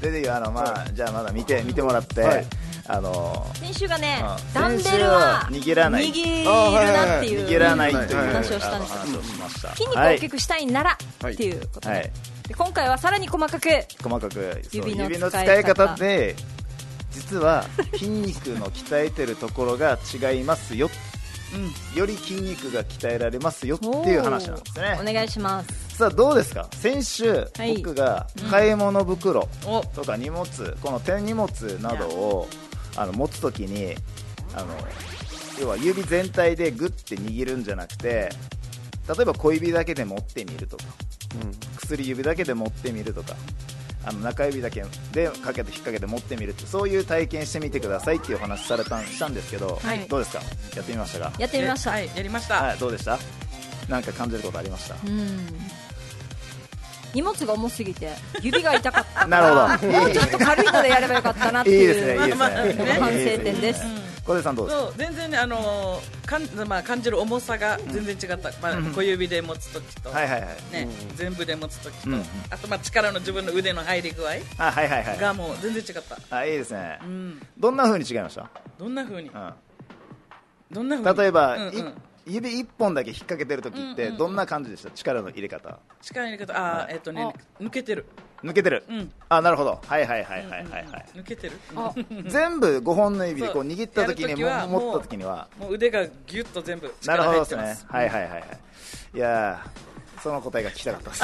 [0.02, 2.46] 全然いいよあのまあじゃあまだ見て見てもらって、はい
[2.86, 10.96] あの先週がねあダンベルは握らない握るなっていう握らないという話をしたんですよあの話をしました筋肉を大きくしたいならっ
[11.34, 12.12] ていうことはい、ではい
[12.48, 13.68] で今回はさらに細かく
[14.02, 16.36] 細かく指の指の使い方で
[17.10, 20.90] 実は筋肉の鍛えてるところが違いますよ、
[21.94, 24.98] より筋肉が鍛えられますよっていう話なんですね。
[25.00, 25.96] お願いします。
[25.96, 26.66] さあどうですか？
[26.72, 27.76] 先週、はい。
[27.76, 29.80] 僕が買い物袋お。
[29.94, 30.44] とか荷物
[30.82, 31.48] この手荷物
[31.80, 32.48] などを
[32.96, 33.94] あの持つときに
[34.56, 34.74] あの
[35.60, 38.28] 要は指全体でグッて握るんじゃなくて
[39.08, 40.84] 例えば小指だけで持ってみるとか
[41.78, 43.34] 薬指だけで持ってみるとか
[44.06, 50.00] あの中指だけでかけて引っ掛けて持ってみるってそういう体験してみてくださいっていうお話されたんしたんですけど、はい。
[50.08, 50.42] どうですか？
[50.76, 51.32] やってみましたか？
[51.38, 53.18] やってみました、はいやりました、はいどうでした？
[53.88, 54.96] なんか感じることありました？
[55.06, 55.46] うん。
[57.14, 58.10] 荷物が重すぎて
[58.42, 59.92] 指が痛かった なるほど。
[60.00, 62.84] もうちょっと軽いのでやればよかったなっていいですねいいですね。
[62.84, 63.82] ね反省点です
[64.26, 64.86] 小出さんどうですか？
[64.86, 70.72] そう全然ねあのーかんまあ感じる重さが全然違った、まあ小指で持つ時と、はいはいはい。
[70.72, 75.18] ね全部で持つ時と、うんあとまあ力の自分の腕の入り具合あはいはいはい。
[75.18, 76.36] がもう全然違った。
[76.36, 76.98] あいいですね。
[77.02, 77.42] うん。
[77.58, 78.48] どんな風に違いました？
[78.78, 79.28] どんな風に？
[79.28, 79.32] う
[80.72, 81.18] どんな風に？
[81.18, 81.94] 例えば、いうんうん。
[82.26, 84.90] 指一本だけ引っ掛けてる時ってどんな感じでした？
[84.90, 85.78] 力の入れ方。
[86.00, 86.54] 力の入れ方。
[86.56, 88.06] あーえっとね抜けてる。
[88.44, 89.12] 抜けてる、うん。
[89.28, 89.80] あなるほど。
[89.86, 91.58] はいはいはいはいはいはい、抜けてる？
[91.74, 91.92] あ。
[92.28, 95.48] 全部5本の指でこう握った時にも持った時には。
[95.58, 97.56] もう腕がギュッと全部なる力ほどです。
[97.56, 97.86] ね入ってます。
[97.88, 98.42] はいはいはいはい。
[99.14, 101.22] いやーその答えが聞きたかったです。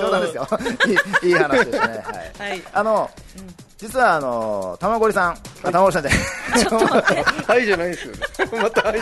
[0.00, 0.48] 冗談ですよ。
[1.22, 1.78] いいいい話ですね。
[1.78, 2.62] はい、はい。
[2.72, 3.10] あの、
[3.78, 5.36] 実はあの玉森さん、あ
[5.70, 6.20] 玉森さんじゃない。
[7.46, 8.20] はいじゃないですよね。
[8.62, 9.00] またはい。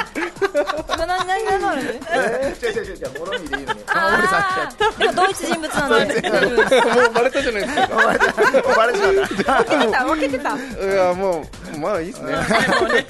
[0.88, 2.96] 今何何何何えー違う違う違う。
[2.96, 7.87] 違うもろみでいいのに玉森さんあーでも同一人物なんで大丈もうバレたじゃないですか。
[7.87, 9.12] もうバレちまっ
[9.44, 9.62] た。
[9.62, 10.56] 分けてた分けてた。
[10.56, 12.34] いやもうまあいいですね。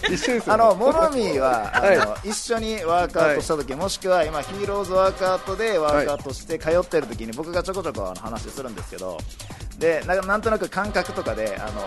[0.02, 9.16] 一緒ですよ、ね、あのモロミーはあの、は一緒にワークアウトした時、もしくは今ヒーローズワークアウトでワークアウトして通ってる時に僕がちょこちょこあの話するんですけど
[9.78, 11.82] でななんとなく感覚とかであの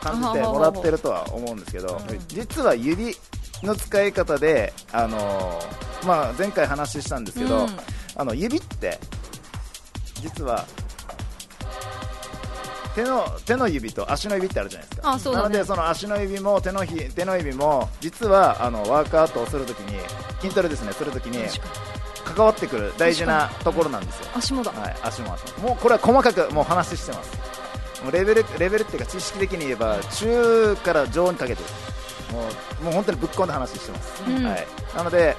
[0.00, 3.14] 感じてもらってるとは思うんですけど、実は指
[3.62, 5.60] の使い方であの、
[6.06, 7.68] まあ、前回話したんですけど、うん。
[8.18, 8.98] あの指って
[10.22, 10.64] 実は
[12.94, 15.16] 手の手の指と足の指ってあるじゃないですか。
[15.16, 15.36] ね。
[15.36, 20.00] なのでその足の指も手のひ手の指も実はあのワークアウトをするときに
[20.40, 21.46] 筋トレですねするときに
[22.26, 27.56] 関わってくる大事なところなんですよ、足もだはい、足も足ももうこれは細かくもう話してます。
[28.02, 31.62] もうレベルレベルっていうか知識的に言えば中から上にかけて
[32.32, 32.40] も
[32.82, 34.44] うもう本当にぶっ込んで話してます、うん。
[34.44, 35.36] はい、なので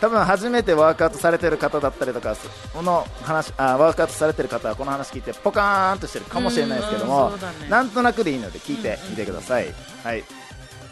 [0.00, 2.34] 多分初めてワークアウトされてる方だったりとか
[2.72, 7.68] この話あワークアウトされてる方はこの話聞いてポカーンとしてるかもしれないですけどうんも、ね。
[7.68, 9.72] なんとなくでいいので聞いてみてください、
[10.02, 10.24] はい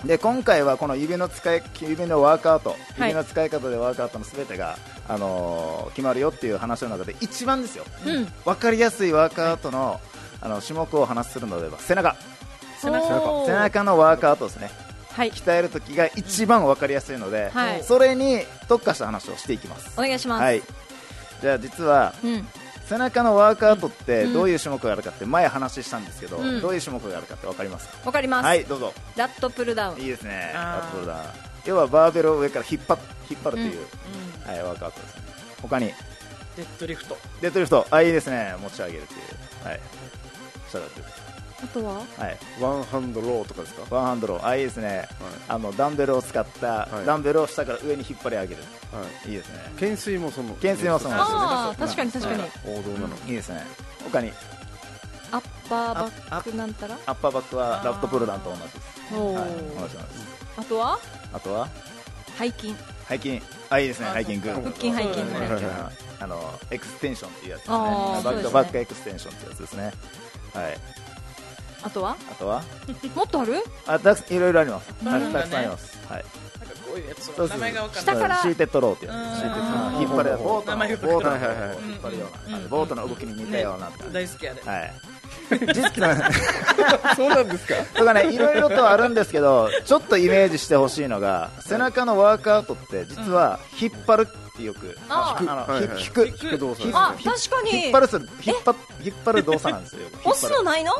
[0.04, 2.78] で今回はこの指の使い指のワークアウト、はい。
[3.08, 8.26] 指の使い方でワークアウトのすべてが、あのー決まるよっていう話の中で一番ですよ、うん。
[8.44, 10.00] 分かりやすいワークアウトの,、
[10.40, 12.14] あの種目をお話しするのでは背中。
[12.80, 13.44] 背中。
[13.46, 13.82] 背中。
[13.82, 14.70] のワークアウトですね。
[15.12, 15.32] はい。
[15.32, 17.82] 鍛える時が一番分かりやすいので、はい。
[17.82, 19.98] それに特化した話をしていきます。
[19.98, 20.62] お願いします、はい。
[21.40, 22.48] じゃあ実はうん
[22.88, 24.32] 背中のワークアウトってうん。
[24.32, 26.60] どういう種目があるかって前話したんですけど、うん。
[26.60, 27.88] どういう種目があるかって分かります？
[27.88, 28.92] かわかります、はいどうぞ。
[29.16, 30.00] ラットプルダウン。
[30.00, 31.20] いいですねラットプルダウン。
[31.66, 32.98] 要はバーベルを上から引っ張っ
[33.30, 33.86] 引っ張るという、
[34.46, 35.22] はい、ワークアウトですね。
[35.60, 35.86] 他に？
[36.56, 37.16] デッドリフト。
[37.40, 37.86] デッドリフト。
[37.90, 38.54] あいいですね。
[38.60, 39.68] 持ち上げるっていう。
[39.68, 39.80] はい。
[40.70, 41.04] 下がってる
[41.60, 41.94] あとは？
[41.94, 42.38] はい。
[42.60, 43.94] ワンハンドローとかですか？
[43.94, 44.46] ワンハンドロー。
[44.46, 45.08] あいいですね、
[45.48, 47.06] あのダンベルを使った、はい。
[47.06, 48.62] ダンベルを下から上に引っ張り上げる。
[48.92, 49.30] はい。
[49.30, 49.60] いいですね。
[49.74, 51.38] 懸垂もその懸垂もそうなんですよ。
[51.38, 53.16] ああ確かに確かに、王道なの。
[53.26, 53.66] いいですね。
[54.04, 54.32] 他に？
[55.30, 56.94] アッパーバックなんたら？
[57.06, 59.14] アッパーバックはラットプルダウンと同じです。
[59.14, 59.22] はい。
[59.24, 60.26] 同じなんです。
[60.56, 60.98] あとは？
[61.32, 61.68] あとは？
[62.38, 62.74] 背筋
[63.08, 64.06] 背筋あいいですね。
[64.06, 64.48] あ背筋グ。
[64.50, 65.24] ー腹筋背筋
[66.20, 66.40] あの
[66.70, 67.76] エクステンションっていうやつですね。
[67.76, 68.52] あーそうですね。
[68.52, 69.92] バックバックエクステンションってやつですね。
[70.54, 70.78] はい
[71.82, 72.16] あとは？
[72.30, 72.62] あとは？
[73.14, 73.62] もっとある？
[73.86, 74.92] あたいろいろあります。
[75.04, 75.98] バルーンがねたくさんあります。
[76.08, 76.24] はい。
[76.58, 78.04] なんかこういうやつそうそう名前がわかんない。
[78.04, 78.36] 下から？
[78.38, 79.22] シーテッドローってやつうん。
[79.36, 81.78] シーテッド引っ張るボートのボートのはいはいはい。
[81.88, 82.68] 引っ張るようなうん。
[82.68, 83.90] ボートの動きに似たような。
[84.12, 84.60] 大好きあれ。
[84.62, 84.92] はい。
[85.72, 86.30] 実は
[87.16, 87.74] そうなんですか？
[87.98, 96.44] とかねいろいろとあるんですけどちょっとイメージしてほしいのが背中のワークアウトって実は引っ張るってよくああのはいはいひ引く引く。
[96.44, 96.86] 引く動作。
[96.88, 97.84] 引あ引確かに。
[97.84, 100.00] 引っ張るする引っ張引っ張る動作なんですよ。
[100.24, 100.92] 押すのないの？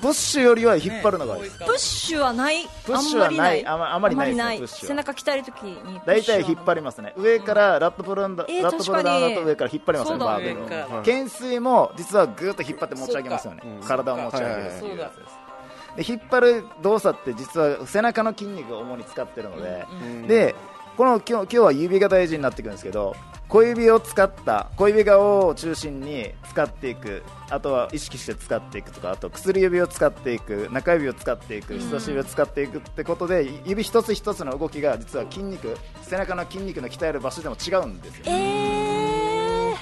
[0.00, 1.42] プッシュよりは引っ張るのが多い。
[1.44, 2.64] ですねプッシュはない。
[2.84, 3.66] プッシュはない。
[3.66, 4.26] あんまりない。
[4.26, 7.14] あまりないですね背中鍛えるときに大体引っ張りますね。
[7.16, 10.66] 上からラットプルンダ、えーラットプルダウンだと上から引っ張りますねバーベルを。
[10.98, 13.62] 懸垂も実はぐーっと引っ張って持ち上げますよね。
[13.86, 16.06] 体を持ち上げるいうやつです。
[16.08, 19.86] で引っ張る動作って実は背中の筋肉を主に使ってるので、
[20.28, 20.54] で
[20.98, 23.16] この今日今日は指が大事になってくるんですけど
[23.48, 27.22] 小指を使った小指側を中心に使っていく。
[27.48, 38.24] あとは意識して使っていくとかあと薬指を使っていく中指を使っていく人差し指を使っていくってことで指一つ一つの動きが実は筋肉背中の筋肉の鍛える場所でも違うんですよ。
[38.26, 39.76] えー、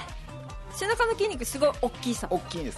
[0.69, 2.65] 背中の筋肉すごい大きいさ大きいん。
[2.65, 2.77] です、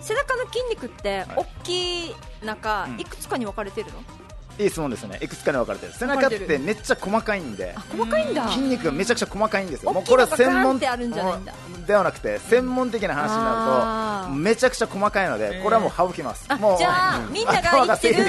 [0.00, 3.00] 背中の筋肉って大きい中、うん。
[3.00, 4.02] いくつかに分かれてるの？
[4.58, 5.18] いい質問ですね。
[5.22, 5.92] いくつかに分かれてる。
[5.92, 7.74] 背中ってめっちゃ細かいんで。
[7.76, 9.92] あ細かいんだ、筋肉がめちゃくちゃ細かいんですよ。
[9.92, 11.54] 大きいのがガーン専門ってあるんじゃないんだ。
[11.86, 16.44] ではなくて専門的な話になるとめちゃくちゃ細かいのでこれはもう省きます。
[16.48, 18.24] あもうじゃあみんなが頭言ってる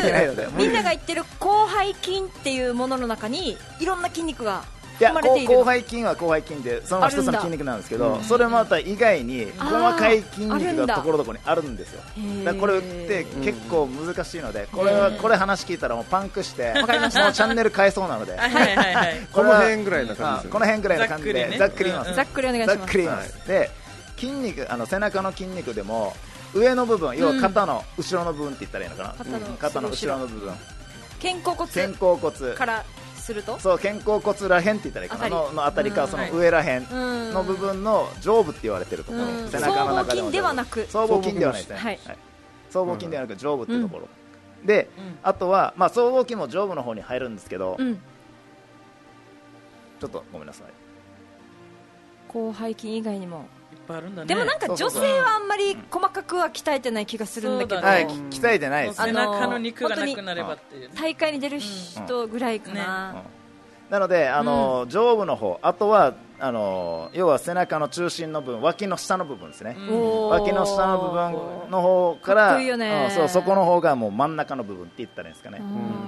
[0.58, 4.64] みんなが言ってる広背筋っていうものの中にいろんな筋肉が
[5.02, 12.04] いや広背筋は広背筋でその一つの筋肉なんですけどそれまた以外に細かい筋肉がところどころにあるんですよ。
[12.20, 12.54] ーだ。
[12.54, 18.38] これって結構難しいのでこれはこれ話聞いたらもうパンクして もうチャンネル変えそうなので。
[19.34, 20.50] この辺ぐらいな感じですあよね。
[20.52, 22.14] この辺ぐらいな感じでざざっくり言います。
[22.14, 23.48] ざっくりお願いします。
[23.48, 23.72] で
[24.18, 26.16] 筋肉あの背中の筋肉でも
[26.54, 29.16] 上の部分要は肩の後ろの部分って言ったらいいのかな、
[29.58, 30.54] 肩の後ろの部分。
[31.22, 31.72] 肩甲骨。
[31.72, 32.56] 肩甲骨。
[32.56, 32.84] から
[33.32, 33.60] すると？
[33.60, 35.30] そう肩甲骨らへんって言ったらいいかな。
[35.30, 37.34] ののあたりかうんその上らへんうん。
[37.34, 39.50] の部分の上部って言われてるところ、うん。
[39.50, 41.78] 背中の中でも筋ではなく僧帽筋ではないですね。
[41.78, 42.00] はい。
[42.70, 44.08] 僧帽筋ではなく上部っていうところ、
[44.66, 44.90] で、
[45.24, 47.96] あとは、まあ、僧帽筋も上部の方に入るんですけど、うん。
[50.00, 50.68] ちょっとごめんなさい。
[52.32, 53.46] 広背筋以外にも
[53.92, 54.28] ぱいあるんだね。
[54.28, 57.88] でもなんか女性はあんまり細かくは鍛えてない気がするんだけどね。
[57.88, 60.90] はいき鍛えてないです背ね中の肉がなくなればっていう。
[60.90, 63.24] ね大会に出る人ぐらいかな、
[63.90, 73.10] なので、あの上部の方あとはあの要は背中の中心の部分脇の下の部分ですね、おー脇の下の部分の方かからいいよね。
[73.10, 75.62] うんそうそこの方がもう真ん中の部分って言ったらいいんですかね、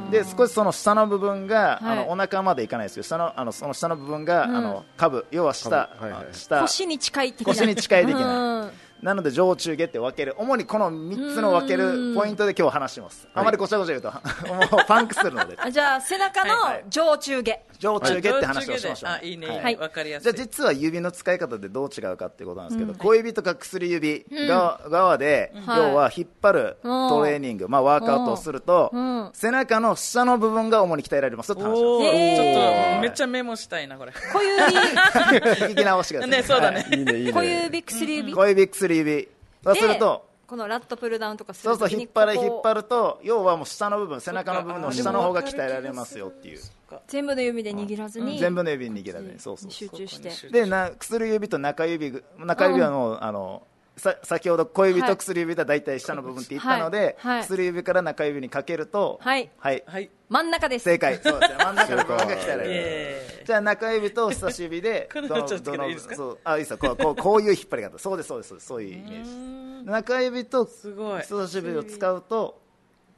[0.10, 2.00] で少しその下の部分が、はい。
[2.00, 6.62] あのお腹までいかないですけど下のあのその下の部分が、あの下部要は下、はいはい下。
[6.62, 7.54] 腰に近い的な。
[7.54, 8.72] 腰に近い的うなん
[9.04, 10.34] なので上中下って分ける。
[10.38, 13.28] 主にこの3つの分けるポイントで今日話します。
[13.34, 14.12] あまりごちゃごちゃ言うと。
[14.48, 15.58] もうパンクするので。
[15.60, 16.56] あじゃあ背中の
[16.90, 17.60] 上中下。
[17.80, 19.34] 上中下って話をしましょう、あい。
[19.34, 20.34] いねいいはねわかりやすい。
[20.34, 25.80] じゃあ実は指の使い方でどう違うかっていうことなんですけど、小指とか薬指側,、側で、はい。
[25.80, 29.30] 要は引っ張るトレーニング、まあ、ワークアウトをすると、うん。
[29.34, 32.36] 背中の下の部分が主に鍛えられますよって話なんおおへー。
[32.38, 34.14] ちょっとめっちゃメモしたいなこれ。
[34.32, 35.42] 小指。
[35.42, 36.30] で す聞き直してください。
[36.30, 36.86] ねそうだね。
[37.34, 38.34] 小指薬指。
[38.34, 39.30] 小指薬指。
[39.64, 46.60] そうするとでこのラットプルダウンとかすそうそう引っ張るここ引っ張ると要はもう下の部分背中の部分の下の方が鍛えられますよっていう。
[47.08, 48.38] 全部の指で握らずに。
[48.38, 49.40] 全部の指に握らずに。
[49.40, 49.72] そうそう。
[49.72, 50.50] 集中して。
[50.50, 53.64] でな薬指と中指ぐ中指はもう、あの
[53.96, 57.38] さ先ほど小指と薬指が大体下の部分って言ったので、はい。
[57.38, 57.44] はい。
[57.44, 59.52] 薬指から中指にかけるとはい。
[59.58, 60.10] はい、はい。
[60.30, 60.84] 真ん中です。
[60.86, 61.20] 正解。
[61.24, 61.58] そうですね。
[61.64, 66.16] 真ん中の部分が鍛えられるえじゃあ中指と人差し指で どのどのいいですか？
[66.16, 66.40] そう。
[66.44, 66.78] あいいですよ。
[66.80, 67.98] こうこうこういう引っ張り方。
[68.00, 69.86] そうですそうですそういうイメージ。
[69.92, 71.22] 中指とすごい。
[71.22, 72.60] 人差し指を使うと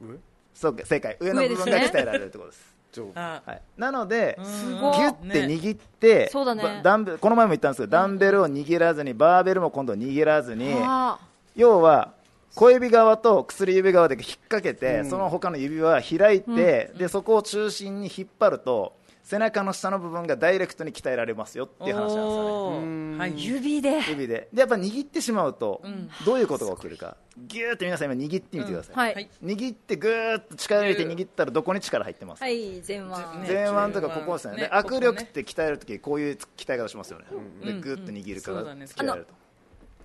[0.01, 0.17] 上
[0.53, 1.15] そう正解。
[1.21, 4.97] 上の部分が鍛えられるってことですはい、なので、すごい。
[4.97, 6.63] ギュッて握って、そうだね。
[6.63, 11.19] ばダンベルこの前も言ったんですけど、ダンベルを握らずに、バーベルも今度握らずに、あ。
[11.55, 12.13] 要は
[12.55, 18.93] 小指側と薬指側で引っ掛けて、その他の指は開いて、でそこを中心に引っ張ると、
[19.25, 23.17] 背中の下の部分がダイレクトに鍛えられますよっていう話なんですよね。
[23.17, 23.43] はい。
[23.43, 23.99] 指で。
[24.07, 24.47] 指で。
[24.53, 25.81] でやっぱ握ってしまうと、
[26.25, 28.95] どういうことが起きるか、ギューって皆さん、今、握ってみてください。
[28.95, 29.13] はい。
[29.15, 29.29] はい。
[29.43, 32.45] 握ってぐーっと力入れて握ったら、どこに力入ってますか？
[32.45, 33.07] はい前腕。
[33.07, 34.57] ね前腕とかここですね。
[34.57, 37.25] でね握力って鍛えるときこういう鍛え方しますよね、
[37.63, 38.75] でグッと握るから。
[38.75, 39.33] 鍛えると、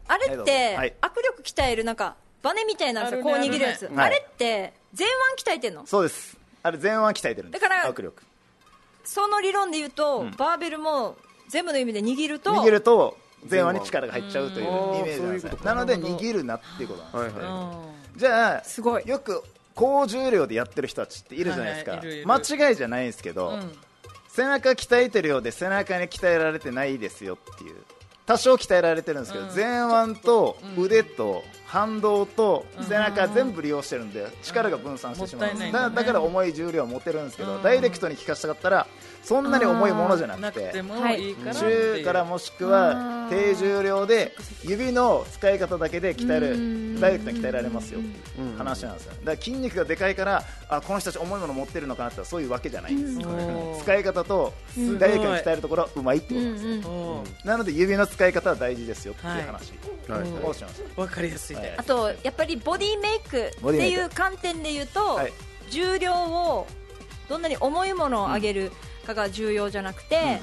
[0.09, 3.05] あれって、はい握力鍛えるなんかバネみたいなん。
[3.05, 5.85] ですよ、こう握るやつ、あるねあれって前腕鍛えてんの？
[5.85, 6.39] そうです。
[6.63, 7.63] あれ前腕鍛えてるんです。
[7.63, 8.23] だから握力
[9.05, 11.17] その理論で言うと、バーベルも
[11.49, 13.17] 全部の指で握ると握ると
[13.51, 19.07] 前腕に力が入っちゃうというイうんメージなんですなので握るなっていうことなんです、はいはじゃあすごい。
[19.07, 19.43] よく
[19.75, 22.03] 高重量でやってる人たちっているじゃないですか、はいい。
[22.03, 22.27] るいる。
[22.27, 23.73] 間違いじゃないんですけど、うん。
[24.29, 27.77] 背中鍛えてるようで背中に鍛えられてないですよっていう
[28.27, 38.87] 多少鍛えられてるんですけど、前腕と腕と反動と背中全部利用してるんで力が分散してしまうんです、だから重い重量を持てるんですけど、ダイレクトに効かせたかったら
[39.23, 48.01] そんなに重いものじゃなくて中からもしくは低重量で指の使い方だけで鍛えるダイレクトに鍛えられますよ。
[48.01, 49.13] っていう話なんですよ。
[49.13, 54.53] だから筋肉がでかいからあこの人たち重いもの持ってるのかなってそういうわけじゃないんです、使い方と
[54.99, 56.41] ダイレクトに鍛えるところはうまいってこと。
[56.41, 56.53] なん。
[56.55, 60.11] ですよ、おーなので指の使い方は大事ですよっていう話い。
[60.11, 60.21] はい。
[60.45, 61.63] をしました、わかりやすいね。
[61.63, 61.75] はい。
[61.79, 65.33] あとやっぱりボディメイクっていう観点で言うと、はい。
[65.71, 66.67] 重量を
[67.29, 68.73] どんなに重いものを上げる
[69.07, 70.41] かが重要じゃなくて、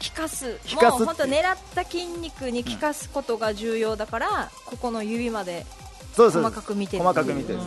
[0.00, 0.46] 効かす。
[0.46, 5.64] もう本当狙った筋肉に効かすことが重要だから、ここの指まで
[6.16, 7.58] 細かく見てる細かく見てる。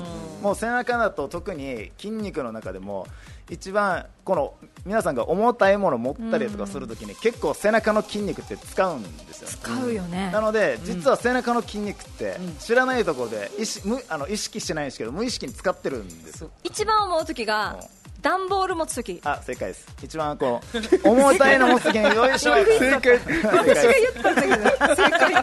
[0.42, 3.08] もう背中だと特に筋肉の中でも
[3.50, 4.54] 一番この
[4.86, 9.48] 皆さんが重たいものを持ったりとかするときに結構背中の筋肉って使うんですよ。
[9.48, 16.52] 使うよね、なので実は背中の筋肉って知らないところで意識無あの意識してないんですけど無意識に使ってるんですよ。
[16.64, 17.80] 一番思う時が
[18.28, 19.22] 段ボール持つ時。
[19.24, 19.88] あ正解です。
[20.04, 23.20] 一番こう 重たいの持つときによいしょ正解。
[23.20, 25.34] 私が言ったんだけど正解。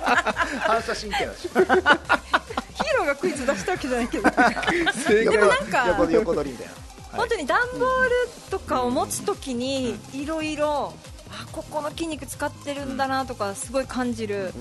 [0.83, 1.49] 射神経だし。
[1.49, 4.29] ヒーローがクイズ出したわけじゃないけど。
[4.29, 5.27] 正解。
[5.27, 6.75] はでもなんか横横取りみたいな。
[7.17, 8.11] 本当に段ボール
[8.51, 10.93] とかを持つときにいろいろ
[11.31, 14.53] あここの筋肉使ってるんだなとかすごい感じる、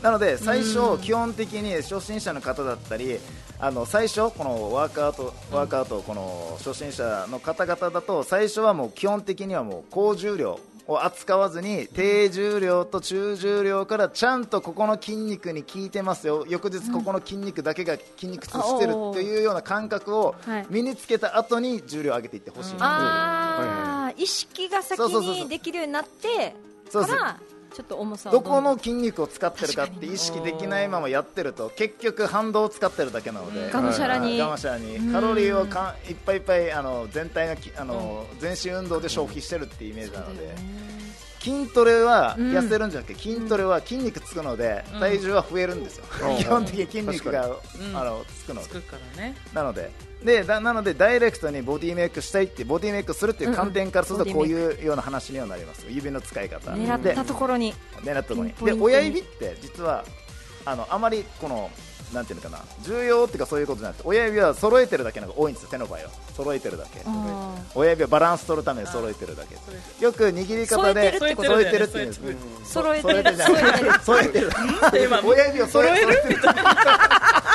[0.00, 3.18] なので最初、基本的に初心者の方だったり
[3.58, 16.44] あの最初、このワークアウトワークアウトこの初心者の方々だと最初はもう基本的にはもう高重量を扱わずに低重量と中重量からちゃんとここの筋肉に効いてますよ。
[16.48, 20.66] 翌日ここの筋肉だけが筋肉痛してるっていうような感覚をはい。
[20.68, 26.54] 身につけた後に重量を上げていってほしい、あー意識が先にできるようになって
[26.92, 27.40] から
[27.76, 33.70] ちょっと重さをどこの筋肉を使ってるかって意識できないままやってると結局反動を使ってるだけなので。
[33.70, 34.38] がむしゃらに。
[34.38, 35.12] がむしゃらに。
[35.12, 40.86] カロリーをかいっぱいいっぱいあの全体がきあの全身運動で消費してるっていうイメージなので。
[41.38, 45.00] 筋トレはうん痩せるんじゃなくて筋トレは筋肉つくのでうん。
[45.00, 46.04] 体重は増えるんですよ。
[46.30, 46.36] うん。
[46.40, 48.68] 基本的に筋肉がうんあのつくので。
[48.68, 49.36] つくからね。
[49.52, 49.90] なので
[50.24, 56.72] でだなのでダイレクトにボディメイクしたいってボディメイクするっていう観点からするとうんこういうような話にはなります指の使い方。
[56.74, 57.74] で狙ったところに。
[58.02, 58.54] 狙ったところに。
[58.54, 60.04] で親指って実は
[60.64, 61.70] あのあまりこの
[62.12, 62.64] なんていうのかな。
[62.82, 65.68] 重要っていうかそういうことじゃなくて親指は揃えてるだけのが多いんですよ。
[65.70, 66.10] 手の場合は。
[66.36, 67.00] 揃えてるだけ。
[67.04, 69.56] あ親指はバランス取るために揃えてるだけ。
[70.04, 72.14] よく握り方で添えてるってこと添えてるって言うんで。
[72.64, 73.22] す揃えてる。
[74.02, 74.50] 揃えてる。
[75.24, 76.12] 親指を揃えてる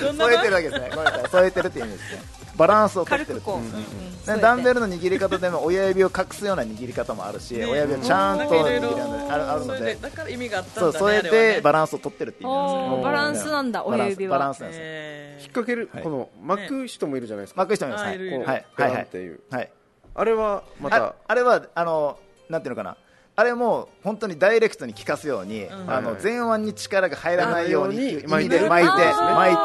[0.00, 0.90] 添えてるわけですね。
[0.90, 1.30] ごめんなさい。
[1.30, 2.44] 添えてるって意味ですね。
[2.56, 9.78] バランスを取ってる軽くこう、うダンベルの握り方でも親指を隠すような握り方もあるし、親指をちゃんと握るのあるあるので。
[9.78, 14.38] それだから意味があったんだねそう添えてバランスを取ってるって意味なんですよおーバランスなんだ親指は。
[14.38, 14.82] バランスバランスなんですよ。
[14.86, 16.02] え引っ掛ける、はい。
[16.02, 18.04] この巻く人もいるじゃないですか、巻く人もいます。
[18.04, 18.18] はい。
[18.18, 18.46] はいペはい。
[18.46, 19.70] はいランっていう、はい。
[20.14, 22.18] あれはまあたあれはあの
[22.48, 22.96] なんていうのかな
[23.36, 25.68] あれも本当にダイレクトに効かすように、ん。
[25.90, 28.94] あの前腕に力が入らないようにあ意のように味で巻いて。
[28.94, 29.62] 巻いて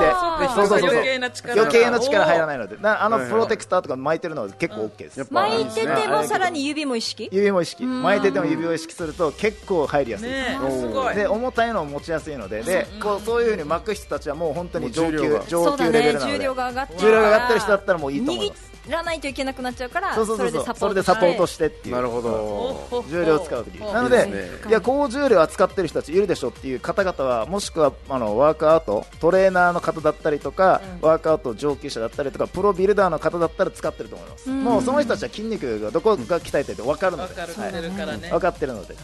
[0.56, 0.88] そうそうそう。
[0.88, 1.62] そう余計な力が。
[1.62, 2.78] 余計な力入らないので。
[2.78, 7.30] なあのプロテクターとか巻いてるのは結構 OK です、巻いててもさらに指も意識？
[7.32, 7.86] 指も意識。
[7.86, 10.30] 巻いてても指を意識すると結構入りやすい。
[10.30, 10.80] です、ねおー。
[10.80, 11.16] すごい。
[11.16, 12.64] で重たいのを持ちやすいので。
[12.64, 16.32] でこうそういうふうに巻く人たちはもう本当に上級上級レベルなので。
[16.34, 17.60] 重量が上がってる。
[17.60, 18.64] 人だったらもういいと思います。
[18.64, 20.76] 握らないといけなくなっちゃうからそうそうそうそう。
[20.76, 21.68] それでサポートして。
[21.68, 21.96] っていう。
[21.96, 23.06] なるほおど。
[23.10, 24.50] 重量を使うときおなのでね。
[24.68, 37.40] いや高重量扱ってる人たちいるでしょっていう方々はもしくはあのワークアウトトレーナーの方だったりとか、ワークアウト上級者だったりとかプロビルダーの方だったら使ってると思います、んもうその人たちは筋肉がどこが鍛えてるって分かるので。
[37.40, 37.62] わかる。
[37.62, 37.72] はい。
[37.72, 38.30] てるからね。
[38.30, 38.96] 分かってるので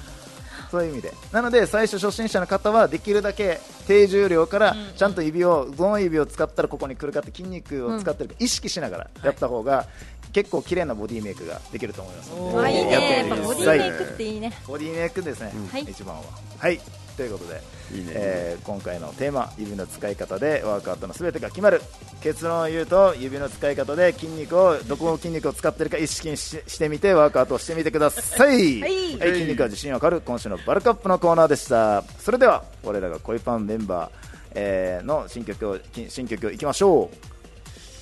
[0.75, 1.13] そういう意味で。
[1.31, 9.87] なので最初初心者の方はできるだけ低重量からちゃんと指をどの指を使ったらここに来るかって筋肉を使ってるか意識しながらやった方が
[10.33, 12.29] 結構綺麗なボディメイクができると思います。
[12.31, 13.17] のでやってね。
[13.19, 13.79] やっぱみてください。
[13.79, 14.53] ボディメイクっていいね。
[14.67, 15.81] ボディメイクですね、はい。
[15.83, 16.23] 一番は。
[16.59, 17.61] はいということで、
[17.93, 21.81] いいねえー今回のテーマ指の使い方でワークアウトのすべてが決まる。
[22.21, 29.11] 結論を言うと指の使い方で筋肉をどこの筋肉を使ってるか意識ししてみてワークアウトをしてみてください、はい。
[29.19, 30.21] 筋肉は自信わかる。
[30.21, 32.03] 今週のバルカップのコーナーでした。
[32.19, 34.11] それでは我らが恋パンメンバー、
[34.55, 37.17] えーの新曲をき新曲いきましょう。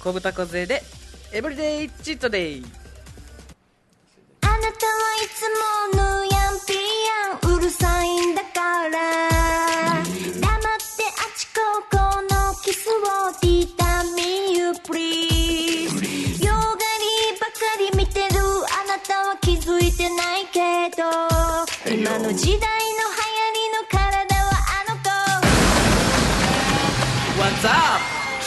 [0.02, 0.82] 小豚小杖で
[1.32, 2.66] エブリデイチートデイ
[4.42, 4.74] あなたはい
[5.34, 5.50] つ
[5.98, 6.33] もぬや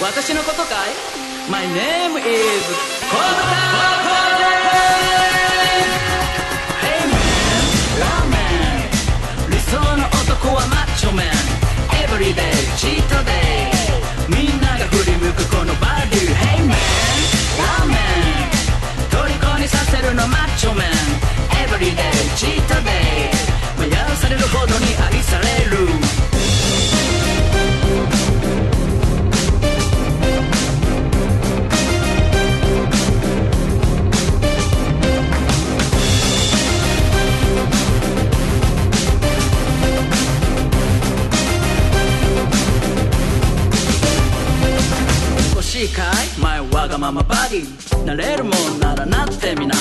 [0.07, 0.94] 私のことかい
[1.50, 3.42] ?My name is 小豚
[3.74, 4.46] 小杖
[6.80, 7.66] Hey man,
[8.00, 11.26] ramen 理想の男はマッチョメン
[12.07, 13.72] Everyday, cheat day
[14.28, 16.76] みんなが振り向くこのバデュ Hey man,
[17.59, 17.98] ramen
[19.11, 20.88] 虜にさせるのマッチョメン
[21.66, 21.96] Everyday,
[22.36, 23.05] cheat day
[47.07, 49.76] ままバディなれるもんならなってみな。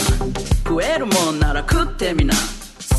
[0.63, 2.35] 食えるもんなら食ってみな。
[2.35, 2.39] 好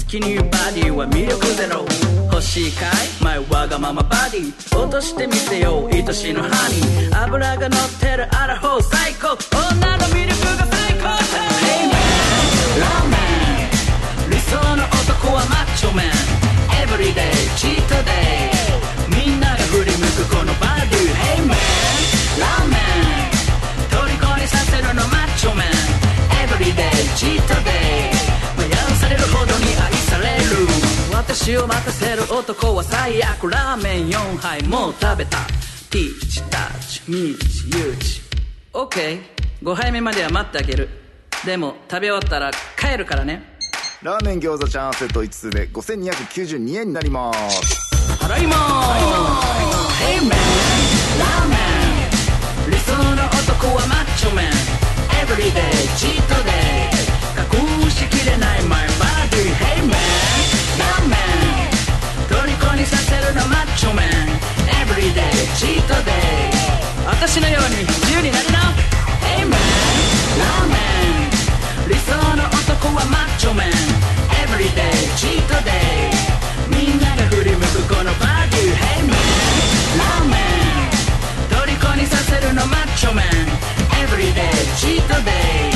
[0.09, 1.87] きに言うバディは魅力ゼロ。
[2.33, 2.91] 欲しいかい？
[3.23, 5.89] 前わがままバディ落としてみせよ。
[5.89, 9.39] う愛しのハニー油が乗ってるアラフォー最高。
[9.55, 11.19] 女の魅力が最高だ
[11.63, 11.95] Hey man
[12.81, 13.17] ラーメ
[14.27, 14.31] ン。
[14.31, 16.11] 理想の男はマッチョメン。
[16.83, 18.16] Everyday cheat day み
[31.47, 35.39] 腰を任せる男は最悪ラーメン4杯もう食べた。
[35.91, 38.21] ティーチタッチミーチユーチ。
[38.73, 40.89] OK5 杯目までは待ってあげる。
[41.45, 43.59] でも食べ終わったら帰るからね。
[44.03, 47.95] ラーメン餃子チャンセット5つで5292円になります。
[48.25, 48.99] 払いまー
[49.93, 50.03] す。
[50.03, 51.57] Hey man ラーメ
[52.67, 52.71] ン。
[52.73, 54.51] 理想の男はマッチョメン。
[55.25, 56.76] Everyday チートデイ
[62.77, 64.07] にさせるのマッチョメン。
[64.85, 66.15] Everyday チートデイ
[67.07, 68.59] 私のように自由になるな
[69.25, 69.57] Hey man
[70.37, 70.77] ラーメ
[71.25, 73.69] ン理想の男はマッチョメン。
[74.45, 75.73] Everyday チートデ
[76.13, 79.17] イみんなが振り向くこのバデュ Hey man
[79.97, 80.29] ラー。
[80.29, 83.25] メン虜にさせるのマッチョメン。
[84.05, 85.31] Everyday チートデ
[85.73, 85.76] イ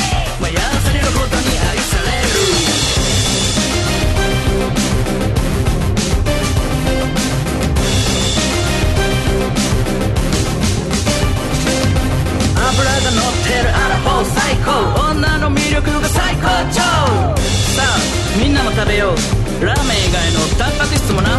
[14.24, 15.10] 最高。
[15.12, 16.82] 女の魅力が最高潮。
[16.82, 17.98] さあ
[18.38, 19.14] みんなも食べよ
[19.60, 19.64] う。
[19.64, 21.38] ラーメン以外のタンパク質もな。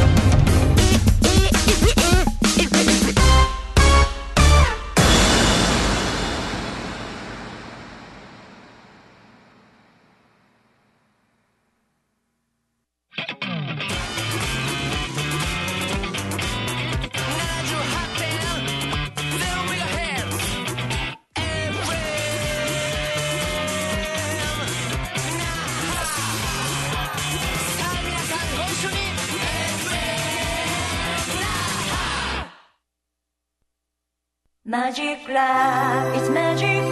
[34.92, 36.91] マジックラブ It's magic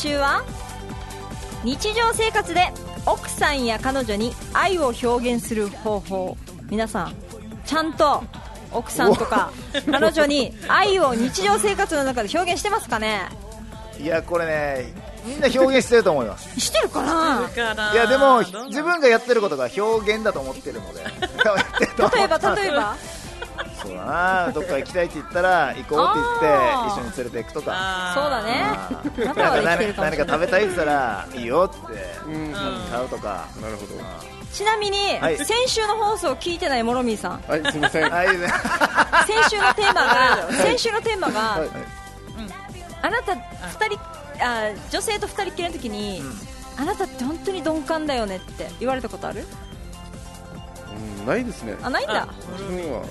[0.00, 0.42] 週は
[1.62, 2.72] 日常生活で
[3.04, 6.38] 奥さんや彼女に愛を表現する方法。
[6.70, 7.14] 皆さん
[7.66, 8.24] ちゃんと
[8.72, 9.52] 奥さんとか
[9.90, 13.28] 彼女に愛を日常生活の中で表現してますかね？
[14.00, 14.94] いやこれね
[15.26, 16.58] みんな表現してると思います。
[16.58, 17.92] してるかな？
[17.92, 21.00] いやでも自分がやってることが表現だと思ってるので。
[21.04, 22.96] 例えば例えば？
[23.90, 24.52] そうだな。
[24.52, 26.46] どっか行きたいって言ったら行こうって言って
[26.88, 28.12] 一緒に連れて行くとか。
[28.14, 28.62] そうだね。
[29.26, 29.86] なかもしれない。
[29.86, 31.92] 何何か食べたいって言ったらいいよって。
[32.26, 32.52] うん。
[32.52, 33.46] 買うとか。
[33.60, 33.94] なるほど。
[34.52, 35.36] ちなみに、はい。
[35.38, 37.42] 先週の放送を聞いてないモロミーさん。
[37.46, 38.10] はいすみません。
[38.10, 38.16] 先
[39.50, 41.68] 週のテーマが先週のテーマが、はい。
[43.02, 43.98] あなた二人
[44.44, 46.22] あ女性と二人っきりの時に、
[46.76, 49.46] あなたって本当に鈍感だよねって言われたことある？
[51.20, 51.76] うんないですね。
[51.82, 52.26] あないんだ。
[52.52, 53.08] 自分ははい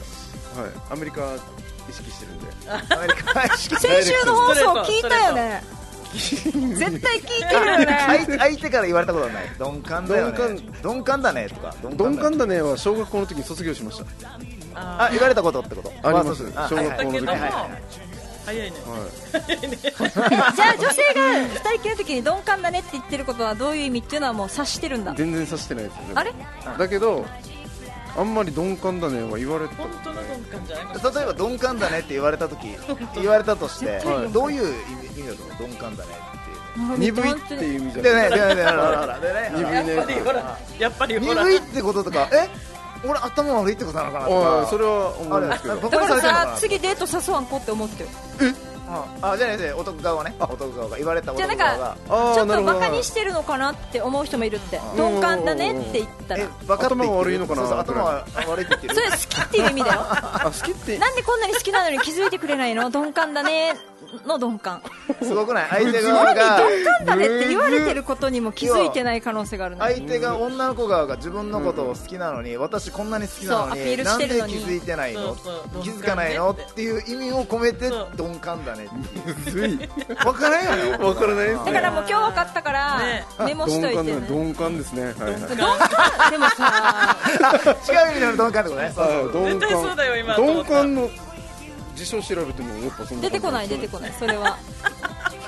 [0.92, 2.46] アメリカ意識してるんで。
[2.96, 5.64] アメリカ意識先週の放送聞いたよね。
[6.12, 7.98] 絶対聞いてるよね。
[8.08, 9.44] 相 手相手から言われたことはない。
[9.60, 10.38] 鈍感だよね。
[10.38, 11.76] 鈍鈍感だねとか。
[11.84, 14.06] 鈍鈍感だだねは小学校の時に卒業しました。
[14.76, 15.92] あ言われたことってこと？
[16.08, 16.52] あります。
[16.56, 17.14] あ小学校の時に。
[17.14, 17.40] だけどもはい。
[17.42, 17.70] はいはい。
[18.46, 18.78] 早いね。
[19.96, 25.12] はじゃあ女性が二人っきりの時に鈍感だねって言ってることはどういう意味っていうのはもう察してるんだ。
[25.12, 26.34] い全然さしてないですよあれ？
[26.80, 27.26] だけど
[28.18, 29.76] あんまり鈍感だねは言われた。
[29.76, 30.86] 本当の鈍感じゃない
[31.16, 32.76] 例えば鈍感だねって言われた時
[33.16, 35.68] 言われたとしてはいどういう意味意味だと思う？
[35.68, 36.80] 鈍感だねって。
[36.82, 36.96] い。
[36.96, 38.30] う鈍いっていう意味じゃでない。
[38.32, 38.64] ねでねでね
[39.22, 39.96] でね鈍いね。
[39.96, 41.44] やっぱりほらやっぱりほら。
[41.44, 42.50] 鈍いってこととかえ？
[43.06, 44.68] 俺頭悪いってことなのかなとか。
[44.70, 45.74] それは思うんですけど。
[45.74, 48.10] あれだからさ次デート誘わんこって思ってよ
[49.22, 50.34] あじゃあね男側ね。
[50.40, 50.98] 男側が。
[50.98, 52.74] 言われたじゃあなんかあちょっとーなるほど。
[52.74, 54.80] バカにしてるのかなって思う人もいるって。
[54.96, 56.44] 鈍感だねって言ったら。
[56.44, 58.96] え分かって頭が悪いのかなそうそう頭が悪いって言ってる。
[58.96, 60.02] それ好きっていう意味だよ。
[60.10, 60.98] あ好きって。
[60.98, 62.90] なんでこんなに好きなのに気づいてくれないの？
[62.90, 63.76] 鈍感だね
[64.26, 64.82] の鈍感。
[65.22, 65.70] すごくない？
[65.90, 75.36] 相手側が鈍感だねって言われてることにも気づいてない可能性があるの相手が女の子側が自分のことを好きなのに私こんなに好きなのになんで気づいてないの？
[75.36, 75.84] そうそう。
[75.84, 76.52] 気づかないの？
[76.52, 76.82] って。
[76.82, 79.78] いう意味を込めて鈍感だねっい
[80.24, 80.98] 分 からんよね。
[80.98, 81.66] 分からないですね。
[81.66, 83.26] だからもう今日分かったからね。
[83.46, 84.14] メモしといてね。
[84.14, 85.04] 鈍感だ鈍感ですね。
[85.04, 85.34] はいはい。
[85.42, 86.32] 鈍感？
[86.32, 87.18] でもさ
[87.90, 88.92] 違う意味での鈍感ってことね。
[88.96, 90.70] そうそう鈍絶対そうだよ今と思鈍った。
[90.72, 91.10] 感の
[92.00, 94.14] 辞書調べてもやっぱそんな出てこない出てここない。
[94.18, 94.58] それは。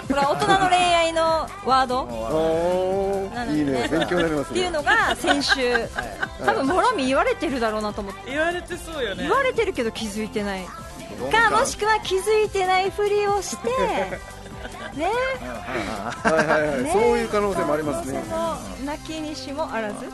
[0.07, 1.21] これは大人の恋愛の
[1.65, 2.01] ワード。
[2.01, 3.57] おー。
[3.57, 3.87] いいね。
[3.89, 4.51] 勉強になりますね。
[4.51, 5.87] っていうのが先週。
[6.45, 8.31] 多分もろみ言われてるだろうなと思って。
[8.31, 9.23] 言われてそうよね。
[9.23, 10.65] 言われてるけど気づいてない。
[10.65, 13.69] かもしくは気づいてないふりをして。
[14.97, 15.09] ね。
[16.23, 16.83] はいはいはい。
[16.83, 16.91] ね。
[16.91, 18.21] そういう可能性もありますね。
[18.29, 20.05] その泣きにしもあらず。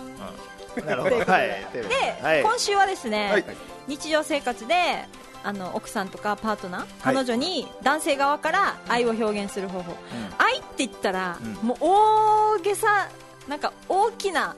[0.86, 1.18] なるほど。
[1.18, 2.44] で、はい。
[2.44, 3.46] 今週はですね、はい。
[3.88, 5.08] 日常生活で
[5.44, 9.96] あの奥さんとかパートナー、彼女に男性側から愛を表現する方法、
[10.38, 13.10] 愛って言ったら、もう大げさ
[13.48, 14.56] なんか大きな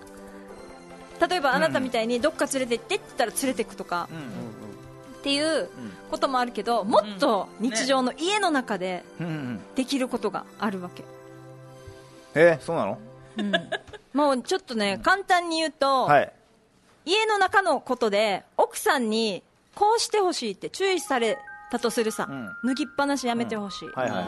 [1.28, 4.10] 例えばあなたみたいにどっか連れて行ってって言ったら連れて行くとか、
[5.20, 5.70] っていう
[6.10, 9.26] こともあるけどもっと日常の家の中でうん。
[9.26, 9.60] うん。
[9.76, 11.04] できることがあるわけ、
[12.36, 12.98] えそうなの？
[14.14, 16.32] もうちょっとね簡単に言うと、はい。
[17.06, 19.44] 家の中のことで奥さんに
[19.80, 21.38] こうしてほしいって注意され
[21.72, 22.50] たとするさ、うん。
[22.68, 24.26] 脱ぎっぱなしやめてほしい、はいはい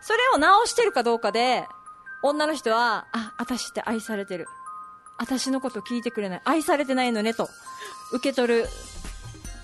[0.00, 1.66] それを直してるかどうかで
[2.22, 4.46] 女の人はあ私って愛されてる。
[5.18, 6.42] 私のこと聞いてくれない。
[6.44, 7.48] 愛されてないのねと
[8.12, 8.68] 受け取る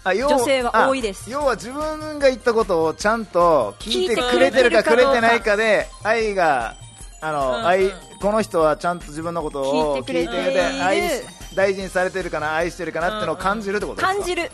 [0.04, 1.26] 女性は多いです。
[1.28, 6.74] あ要は自分が言ったことをちゃんと聞いてくれてるか聞いてくれてるかどうかくれてないかで愛が
[7.20, 7.66] あの、うんうん。
[7.66, 7.90] 愛
[8.20, 10.84] この人はちゃんと自分のことを聞いてくれている。
[10.84, 11.22] 愛し
[11.54, 14.50] 大事にされてるかな愛してるかなってのを感じるってことですか、感じる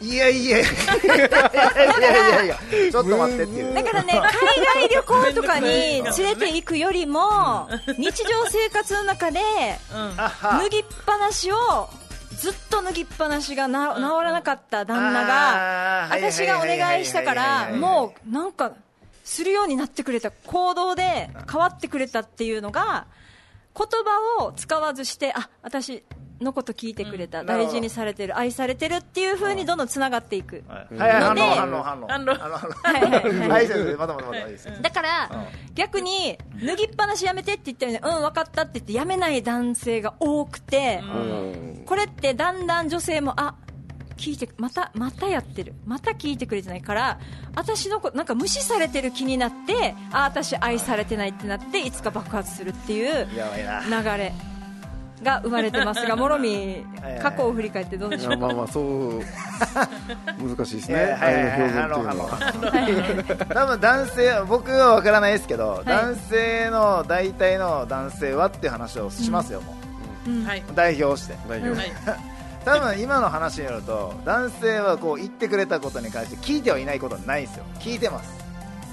[0.00, 0.58] いやいや。
[0.58, 0.68] いやい
[1.08, 2.58] やいやいやいや
[2.90, 3.74] ちょっと待ってっていう。
[3.74, 7.68] だからね、海外旅行とかに連れて行くよりも、
[7.98, 9.40] 日常生活の中で、
[10.42, 11.88] 脱ぎっぱなしを、
[12.36, 18.72] ずっと脱ぎっぱなしがな治らなかった旦那が、私がお願いしたから、もうなんか、
[19.24, 23.06] するようになってくれた、行動で変わってくれたっていうのが、
[23.76, 26.04] 言葉を使わずして、あ、私
[26.40, 30.64] のこと聞いてくれた、大事にされてる、愛されてるっていう風にどんどんつながっていく。
[30.68, 30.94] はい。
[30.96, 31.84] はい反応の
[34.34, 34.48] で
[34.82, 35.30] だから、
[35.74, 41.02] 逆に脱ぎっぱなしやめてって言ったらね、うん、分かったって言ってやめない男性が多くて、
[41.86, 43.54] これってだんだん女性も、あ
[44.16, 45.74] 聞いてまたまたやってる。
[45.86, 47.18] また聞いてくれてないから
[47.54, 54.02] 私のことなんか無視されてる気になってあ私愛されてないってなっていつか爆発するっていうやばいな。
[54.02, 54.32] 流れ
[55.22, 58.36] が生まれてますがもろみはいはい過去を振り返ってどうでしょう？
[58.36, 59.20] まあまあそう
[60.42, 60.94] 難しいですね。
[60.96, 63.46] はい愛はいはいの表現っていうのは。
[63.54, 65.88] 多分男性僕は分からないですけど、い。
[65.88, 69.74] 男性の大体の男性はっていう話をしますよ、も
[70.46, 70.60] はい。
[70.60, 71.36] う代表して。
[71.48, 71.76] 代表。
[71.78, 71.92] はい。
[72.64, 77.64] 多分今の話によると男性はこう言ってくれたことに関して聞いてはいないことはないんですよ。
[77.78, 78.43] 聞いてます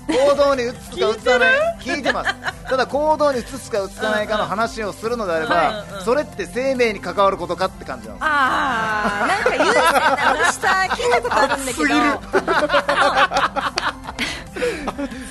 [0.08, 2.34] 行動に移すか移さない聞いてます
[2.70, 5.18] ただ行動に移すか移さないかの話をする。
[5.18, 7.38] のであれば、うんうんそれって生命に関わる。
[7.38, 10.02] ことかって感じなんですよあーなんか優先な
[10.46, 11.64] 私さ聞いたことある。
[11.64, 11.78] んだけ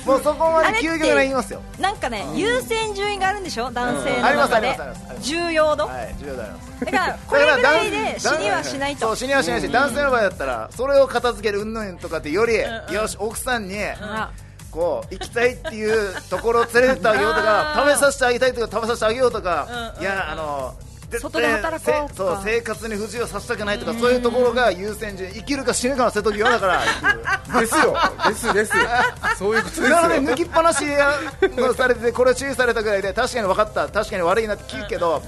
[0.05, 3.39] どもうそこまで究極な言いますよなんかね、優先順位がある。
[3.39, 4.77] んでしょ男性の中で
[5.21, 11.61] 重要度、はい重要でありますだからこれぐらいで死にはしないとそう死にはしないし、男性の場合だったらそれを片付ける。
[11.61, 14.31] うんぬんとかってより、うんよし奥さんに、あ
[14.71, 20.73] こう行きたいっていうところを連れてってあげようとか食べさせてあげたいとか食べさせてあげようとか、うんうんいやあの
[21.11, 22.35] 絶対外で働こうせとか。
[22.35, 27.97] そう生活に不自由させたくないとか、そういうところが優先順位生きるか死ぬかの瀬戸際だからですよ。
[28.29, 28.71] ですです。
[29.37, 29.89] そういうことですよ。
[29.89, 31.11] なので抜きっぱなしや
[31.75, 33.89] されててこれ注意されたぐらいで確かに分かった。
[33.89, 35.21] 確かに悪いなって聞くけど、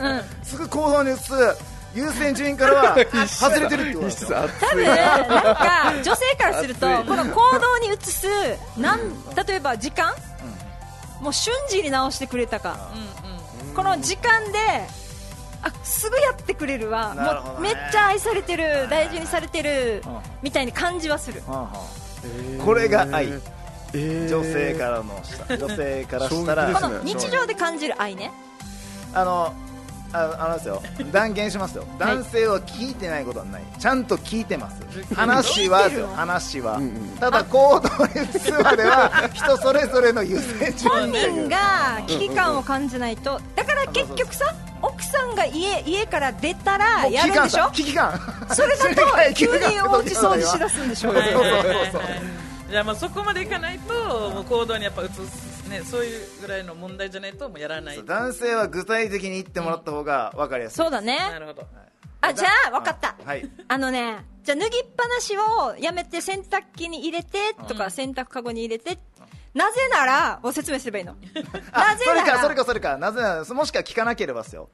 [0.44, 1.34] すぐ行動に移す
[1.94, 2.96] 優先順位からは
[3.28, 8.28] 外れてるってことですよ多分なんか女性からするとこの行動に移す
[8.78, 9.00] なん
[9.48, 10.14] 例えば時間、
[11.22, 12.78] もう瞬時に直してくれたか、
[13.76, 14.60] この時間で
[15.64, 17.16] あすぐやってくれるわ。
[17.16, 17.22] ね。
[17.22, 20.20] もうめっちゃ愛されてる大事にされてるうん。
[20.42, 21.42] みたいに感じはする。
[21.48, 23.28] はあはあこれが愛。
[23.94, 24.30] えー。
[24.30, 26.74] 女性からのした女性からしたら。
[26.74, 28.32] この日常で感じる愛ね。
[29.14, 29.54] あの
[30.14, 30.82] ああのですよ。
[31.12, 31.86] 断言しますよ。
[31.98, 33.64] 男性は聞いてないことはない。
[33.80, 34.82] ちゃんと聞いてます。
[35.16, 36.08] 話はですよ。
[36.16, 43.42] 話は、んうんただ行動に移すまでは人それぞれの優先順本位だけど人が危機感を感じないと。
[43.56, 44.46] だから結局さ
[44.82, 47.72] 奥さんが家家から出たらやるんでしょ？
[47.72, 48.20] 危機感
[48.52, 48.86] それだ
[49.30, 51.14] と急にお家掃除しだすんでしょ？
[51.14, 51.44] そうそうそう
[51.94, 52.02] そう
[52.70, 53.94] じゃあまあそこまでいかないと
[54.32, 58.06] もう行動にやっぱ移すねそういうぐらいの問題じゃないともうやらない。
[58.06, 60.76] 男性は具体的に言ってもらった方が分かりやすい。
[60.78, 61.18] そうだね。
[61.18, 61.68] なるほど。
[62.22, 63.16] あじゃあ分かった。
[63.26, 63.50] はい。
[63.68, 68.98] あのねじゃあ脱ぎっぱなしをやめて洗濯機に入れてとか洗濯かごに入れて。
[69.54, 71.16] なぜならを説明すればいいの。
[71.72, 72.98] あなぜなそれからそれかそれか。
[72.98, 74.70] なぜならもしか聞かなければですよ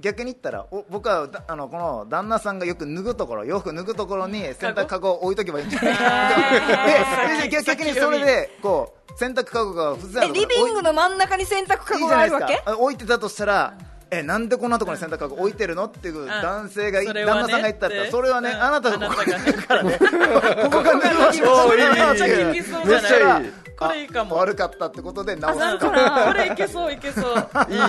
[0.00, 5.94] 逆に言ったらお僕はだあのこの旦那さんがよく脱ぐところ洋服脱ぐところに洗濯かごを置いとけばいいんじゃない
[7.38, 12.62] でで逆逆にそれでこう洗濯かごが普通リビングの真ん中に洗濯かごがあるわけ？
[12.64, 13.74] あ置いてたとしたら
[14.12, 15.84] えなんでこんなところに洗濯かご置いてるの？
[15.86, 18.62] っていう男性が旦那さんが言ったらそれはね、うん。
[18.62, 19.52] あなたがここあなたがね。
[19.52, 19.98] だから ね。
[19.98, 24.36] ここがねおいいいいいめっちゃ聞きそうじゃないめっちゃいいこれいいかも。
[24.36, 25.58] 悪かったってことで直す。
[25.58, 27.24] かかこれいけそういけそう。
[27.70, 27.80] いいい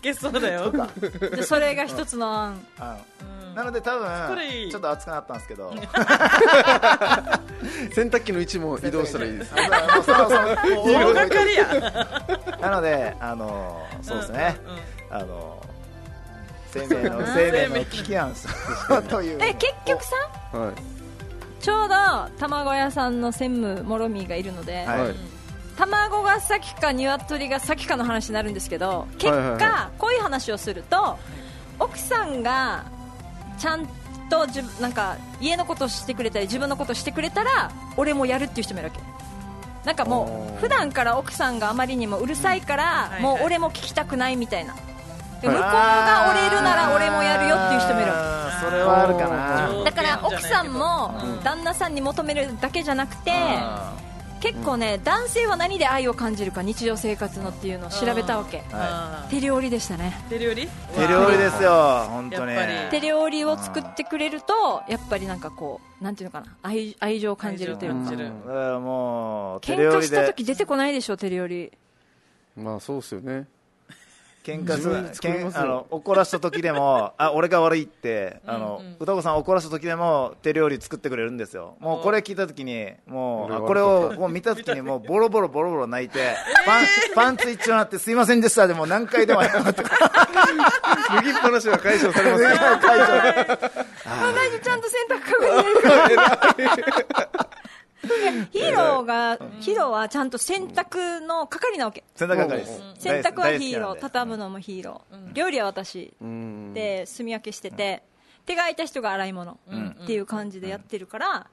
[0.00, 0.72] けそうだよ。
[1.20, 2.60] でそれが一つの案。
[3.54, 4.06] なので多分
[4.70, 5.72] ちょっと熱くなったんですけど。
[7.92, 9.52] 洗濯機の位置も移動したらいいです。
[9.56, 11.66] 大掛かりや。
[12.60, 14.56] なのであのそうですね。
[14.64, 14.80] うんうん
[15.10, 15.60] あの
[16.72, 18.32] 生命の 生命の危機案
[19.08, 19.38] という。
[19.42, 20.16] え結局さ
[20.52, 20.72] はい。
[21.62, 21.94] ちょうど
[22.38, 25.00] 卵屋さんの専務もろみがいるので、はい。
[25.00, 25.39] はい
[25.76, 31.18] 卵が先か鶏が先かの話になるんですけど結果、こういう話をすると
[31.78, 32.84] 奥さんが
[33.58, 33.86] ちゃん
[34.28, 39.00] と自分なんか家のことをしてくれたり自分のことをしてくれたら俺もやるっていう人もいるわけ。
[39.84, 44.74] なんかもう普段から奥さんがあまりにもうるさいから、はいもう俺も聞きたくないみたいな。
[45.40, 48.12] で向こうが折れるなら俺もやるよっていう人もいる
[48.60, 49.84] それはあるかな。
[49.84, 51.42] だから奥さんもうん。
[51.42, 53.94] 旦那さんに求めるだけじゃなくてあ
[54.40, 58.62] 結構ね男性は何で愛を感じるか日常生活のっていうのを調べたわけ。
[58.72, 60.18] あー手料理でしたね。
[60.28, 60.68] 手料理？
[60.94, 62.52] 手料理ですよ本当に。
[62.90, 68.10] 手料理を作ってくれるとやっぱりなんかこうなんていうのかな愛愛情を感じるというか。
[68.10, 71.70] だからもう手喧嘩した時出てこないでしょ手料理。
[72.56, 73.46] まあそうっすよね
[74.44, 75.60] 喧嘩す自分で作りますよ。
[75.60, 78.96] けんあの怒らした時でもあ俺が悪いってあの、うんうん。
[78.98, 81.76] 歌子さん怒らした時でも手料理作ってくれるんですよ。
[81.80, 86.34] もうこれ聞いた時にもうこれをもう見た時にもうボロボロボロボロ泣いて、
[86.66, 86.84] パン
[87.14, 89.82] パンツ一丁になってすいませんでしたでもう何回でも謝って。
[89.82, 93.80] 脱ぎっぱなしは解消されますよ会長
[94.32, 96.16] 同じちゃんと洗濯かごに入れる。
[96.16, 97.49] か ら
[98.50, 102.04] ヒーローがヒーローはちゃんと洗濯の係なわけ。
[102.14, 102.82] 洗濯係です。
[102.98, 105.32] 洗濯はヒーロー畳むのもヒーロー。
[105.32, 106.12] 料理は私。
[106.20, 106.74] うん。
[106.74, 108.02] で炭焼けしてて
[108.46, 109.58] 手が空いた人が洗い物
[110.02, 111.46] っていう感じでやってるから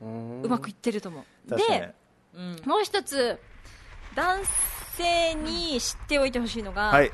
[0.00, 0.42] うん。
[0.42, 1.56] うまくいってると思う。
[1.56, 1.94] で
[2.34, 2.60] うん。
[2.64, 3.38] もう一つ
[4.14, 4.40] 男
[4.96, 7.10] 性に知っておいてほしいのが、はい。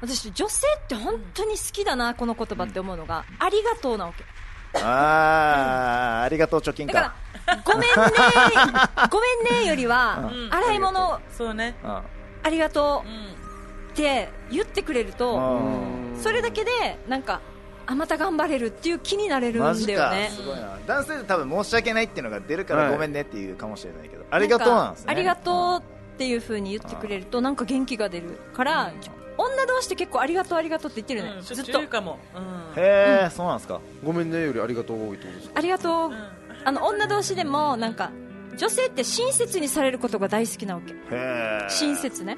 [0.00, 4.24] 私女性って本当に好きだなこの言葉って思うのが、ありがとうなわけ
[4.74, 7.14] あーありがとう貯金だか
[7.64, 7.86] ごめんね
[9.10, 10.54] ごめんねよりは、うん。
[10.54, 11.74] 洗い物そうね。
[11.82, 11.90] うん。
[11.90, 12.04] あ
[12.48, 15.34] りがとうって言ってくれると、
[16.14, 16.20] うん。
[16.22, 16.70] それだけで
[17.08, 17.40] なんか
[17.86, 20.78] あまた頑張れるっていう気になれるんマジかだよねすごいな。
[20.86, 22.92] 男性で多分申し訳ないっていうのが出るからはい。
[22.92, 24.24] ごめんねっていうかもしれないけど。
[24.30, 25.10] ありがとうなんですね。
[25.10, 25.82] ありがとう
[26.14, 28.92] っていう風に言ってくれるとなんか元気が出るから、
[29.40, 31.80] 女同士って結構ありがとうありがとうって言ってるね、うんずっと。
[31.88, 32.18] かも。
[32.34, 32.82] うん。
[32.82, 33.80] へえそうなんですか。
[34.04, 35.54] ごめんねよりありがとう多いってことですか。
[35.56, 36.14] ありがとう、ん。
[36.64, 38.10] あの女同士でもなんか
[38.56, 40.94] 女性って親切にされることが大好きなわけ。
[41.68, 42.36] 親切ね。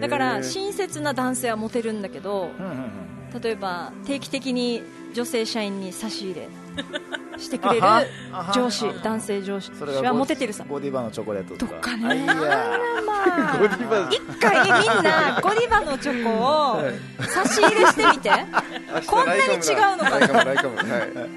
[0.00, 2.72] だから親切な男性はモテるんだけどうんうん
[3.32, 3.40] うん。
[3.40, 4.82] 例えば定期的に
[5.14, 6.48] 女性社員に差し入れ
[7.38, 7.86] してくれる
[8.54, 9.70] 上司男性上司。
[9.78, 10.64] それがはモテてるさ。
[10.68, 11.74] ゴディバのチョコレートとか。
[11.74, 12.24] とかね。
[12.26, 12.34] ま
[13.24, 14.08] あ。
[14.10, 16.30] 一回みんなゴディバのチョコ
[16.78, 16.82] を
[17.28, 18.30] 差し入れしてみて。
[19.06, 20.26] こんなに違うのか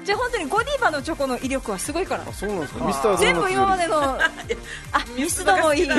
[0.04, 2.22] じゃあ本当にゴディバのチョコの威力はすごいから。
[2.28, 2.84] あそうなんですか？
[2.84, 4.18] ミスタードーナツ全部今までのあ
[5.16, 5.88] ミスドもいい。
[5.88, 5.94] ミ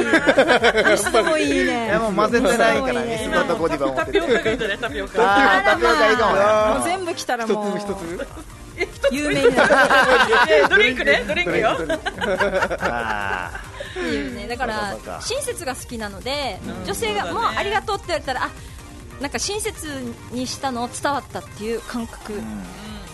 [0.98, 5.22] スドもいいいねやもう混ぜてないからミス今ドとゴディバ持ってるタピオカがいいんじゃないタピオカ。
[5.22, 5.64] あー。
[5.66, 7.66] タピオカいいかも全部来たら一もう。
[7.66, 8.28] 粒一粒？
[9.12, 9.68] 有名にな。
[10.70, 11.80] ドリンクねドリンクよ。
[11.80, 11.98] ね。
[14.48, 16.86] だから親切が好きなのでうん。
[16.86, 18.50] 女性がもうありがとうって言われたらあ
[19.22, 19.88] なんか親切
[20.32, 22.34] にしたの伝わったっていう感覚。
[22.34, 22.42] うん。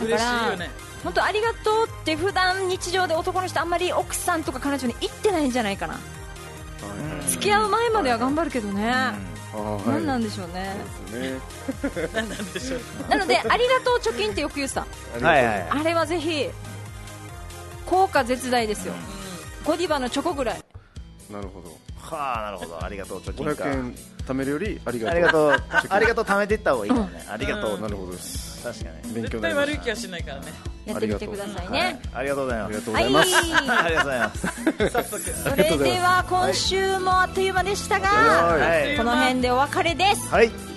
[0.02, 0.70] 嬉だからしいよね。
[1.04, 6.00] 本当ありがとうって普段日常で男の人あんまり奥さんとか彼女に言ってないんじゃないかな。
[7.28, 8.94] 付き合う前までは頑張るけどね
[9.86, 10.76] 何なんでしょうね。
[12.14, 13.10] なんでしょう。
[13.10, 15.38] なのでありがとう貯金ってよく言うさありがとう。
[15.38, 16.50] はいはいあれはぜひ
[17.86, 18.94] 効果絶大ですよ。
[19.64, 20.64] ゴディバのチョコぐらい。
[21.30, 21.70] なるほど。
[22.00, 22.84] はあなるほど。
[22.84, 23.64] ありがとう貯金か。
[23.64, 23.96] 500円
[24.28, 25.12] 貯めるよりありがとう。
[25.12, 25.54] ありがとう。
[25.90, 27.26] ありがとう貯めていった方がいいかもね。
[27.30, 27.80] ありがとう。
[27.80, 29.14] なるほどです確かに。
[29.14, 30.54] 絶勉強になりまし対悪い気はしないからね。
[30.86, 32.00] やってみてくださいね。
[32.14, 33.34] ありがとうございたあります。
[33.36, 33.52] はい。
[33.52, 33.72] がとうございます。
[33.72, 34.48] ありがとうございます。
[34.90, 38.98] 早速それでは今週もあっという間でしたが、はい。
[38.98, 40.28] この辺でお別れです。
[40.30, 40.75] はい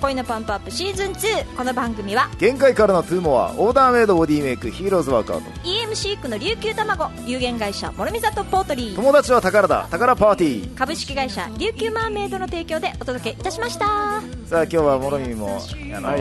[0.00, 8.96] 恋のパンプアップシーズン2この番組は限界からのツーモアオーダーメイドボディメイクヒーローズワークアウト EM シークの琉球卵有限会社諸見里ポートリー。
[8.96, 10.74] 友達は宝だ宝パーティー。
[10.74, 14.22] 株式会社琉球マーメイドの提供でお届けいたしました。
[14.46, 15.60] さあ今日は諸見も
[15.94, 16.20] あの、はい、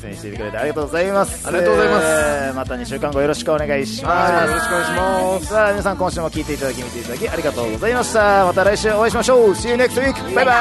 [0.00, 1.46] 出演してくれてありがとうございます。
[1.46, 4.48] ありがとうございます、えー、また2週間後よろしくお願いします。
[4.48, 5.46] よろしくお願いします。
[5.46, 8.44] さあ皆さん今週も聞いていただき見ていただきありがとうございました。
[8.44, 9.50] また来週お会いしましょう。
[9.50, 10.52] See you next week バイバ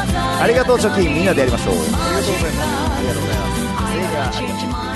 [0.00, 0.03] イ。
[0.12, 1.74] ありがとう貯金みんなでやりましょう。
[1.74, 2.68] ありがとうございます。
[2.98, 4.93] ありがとうございます。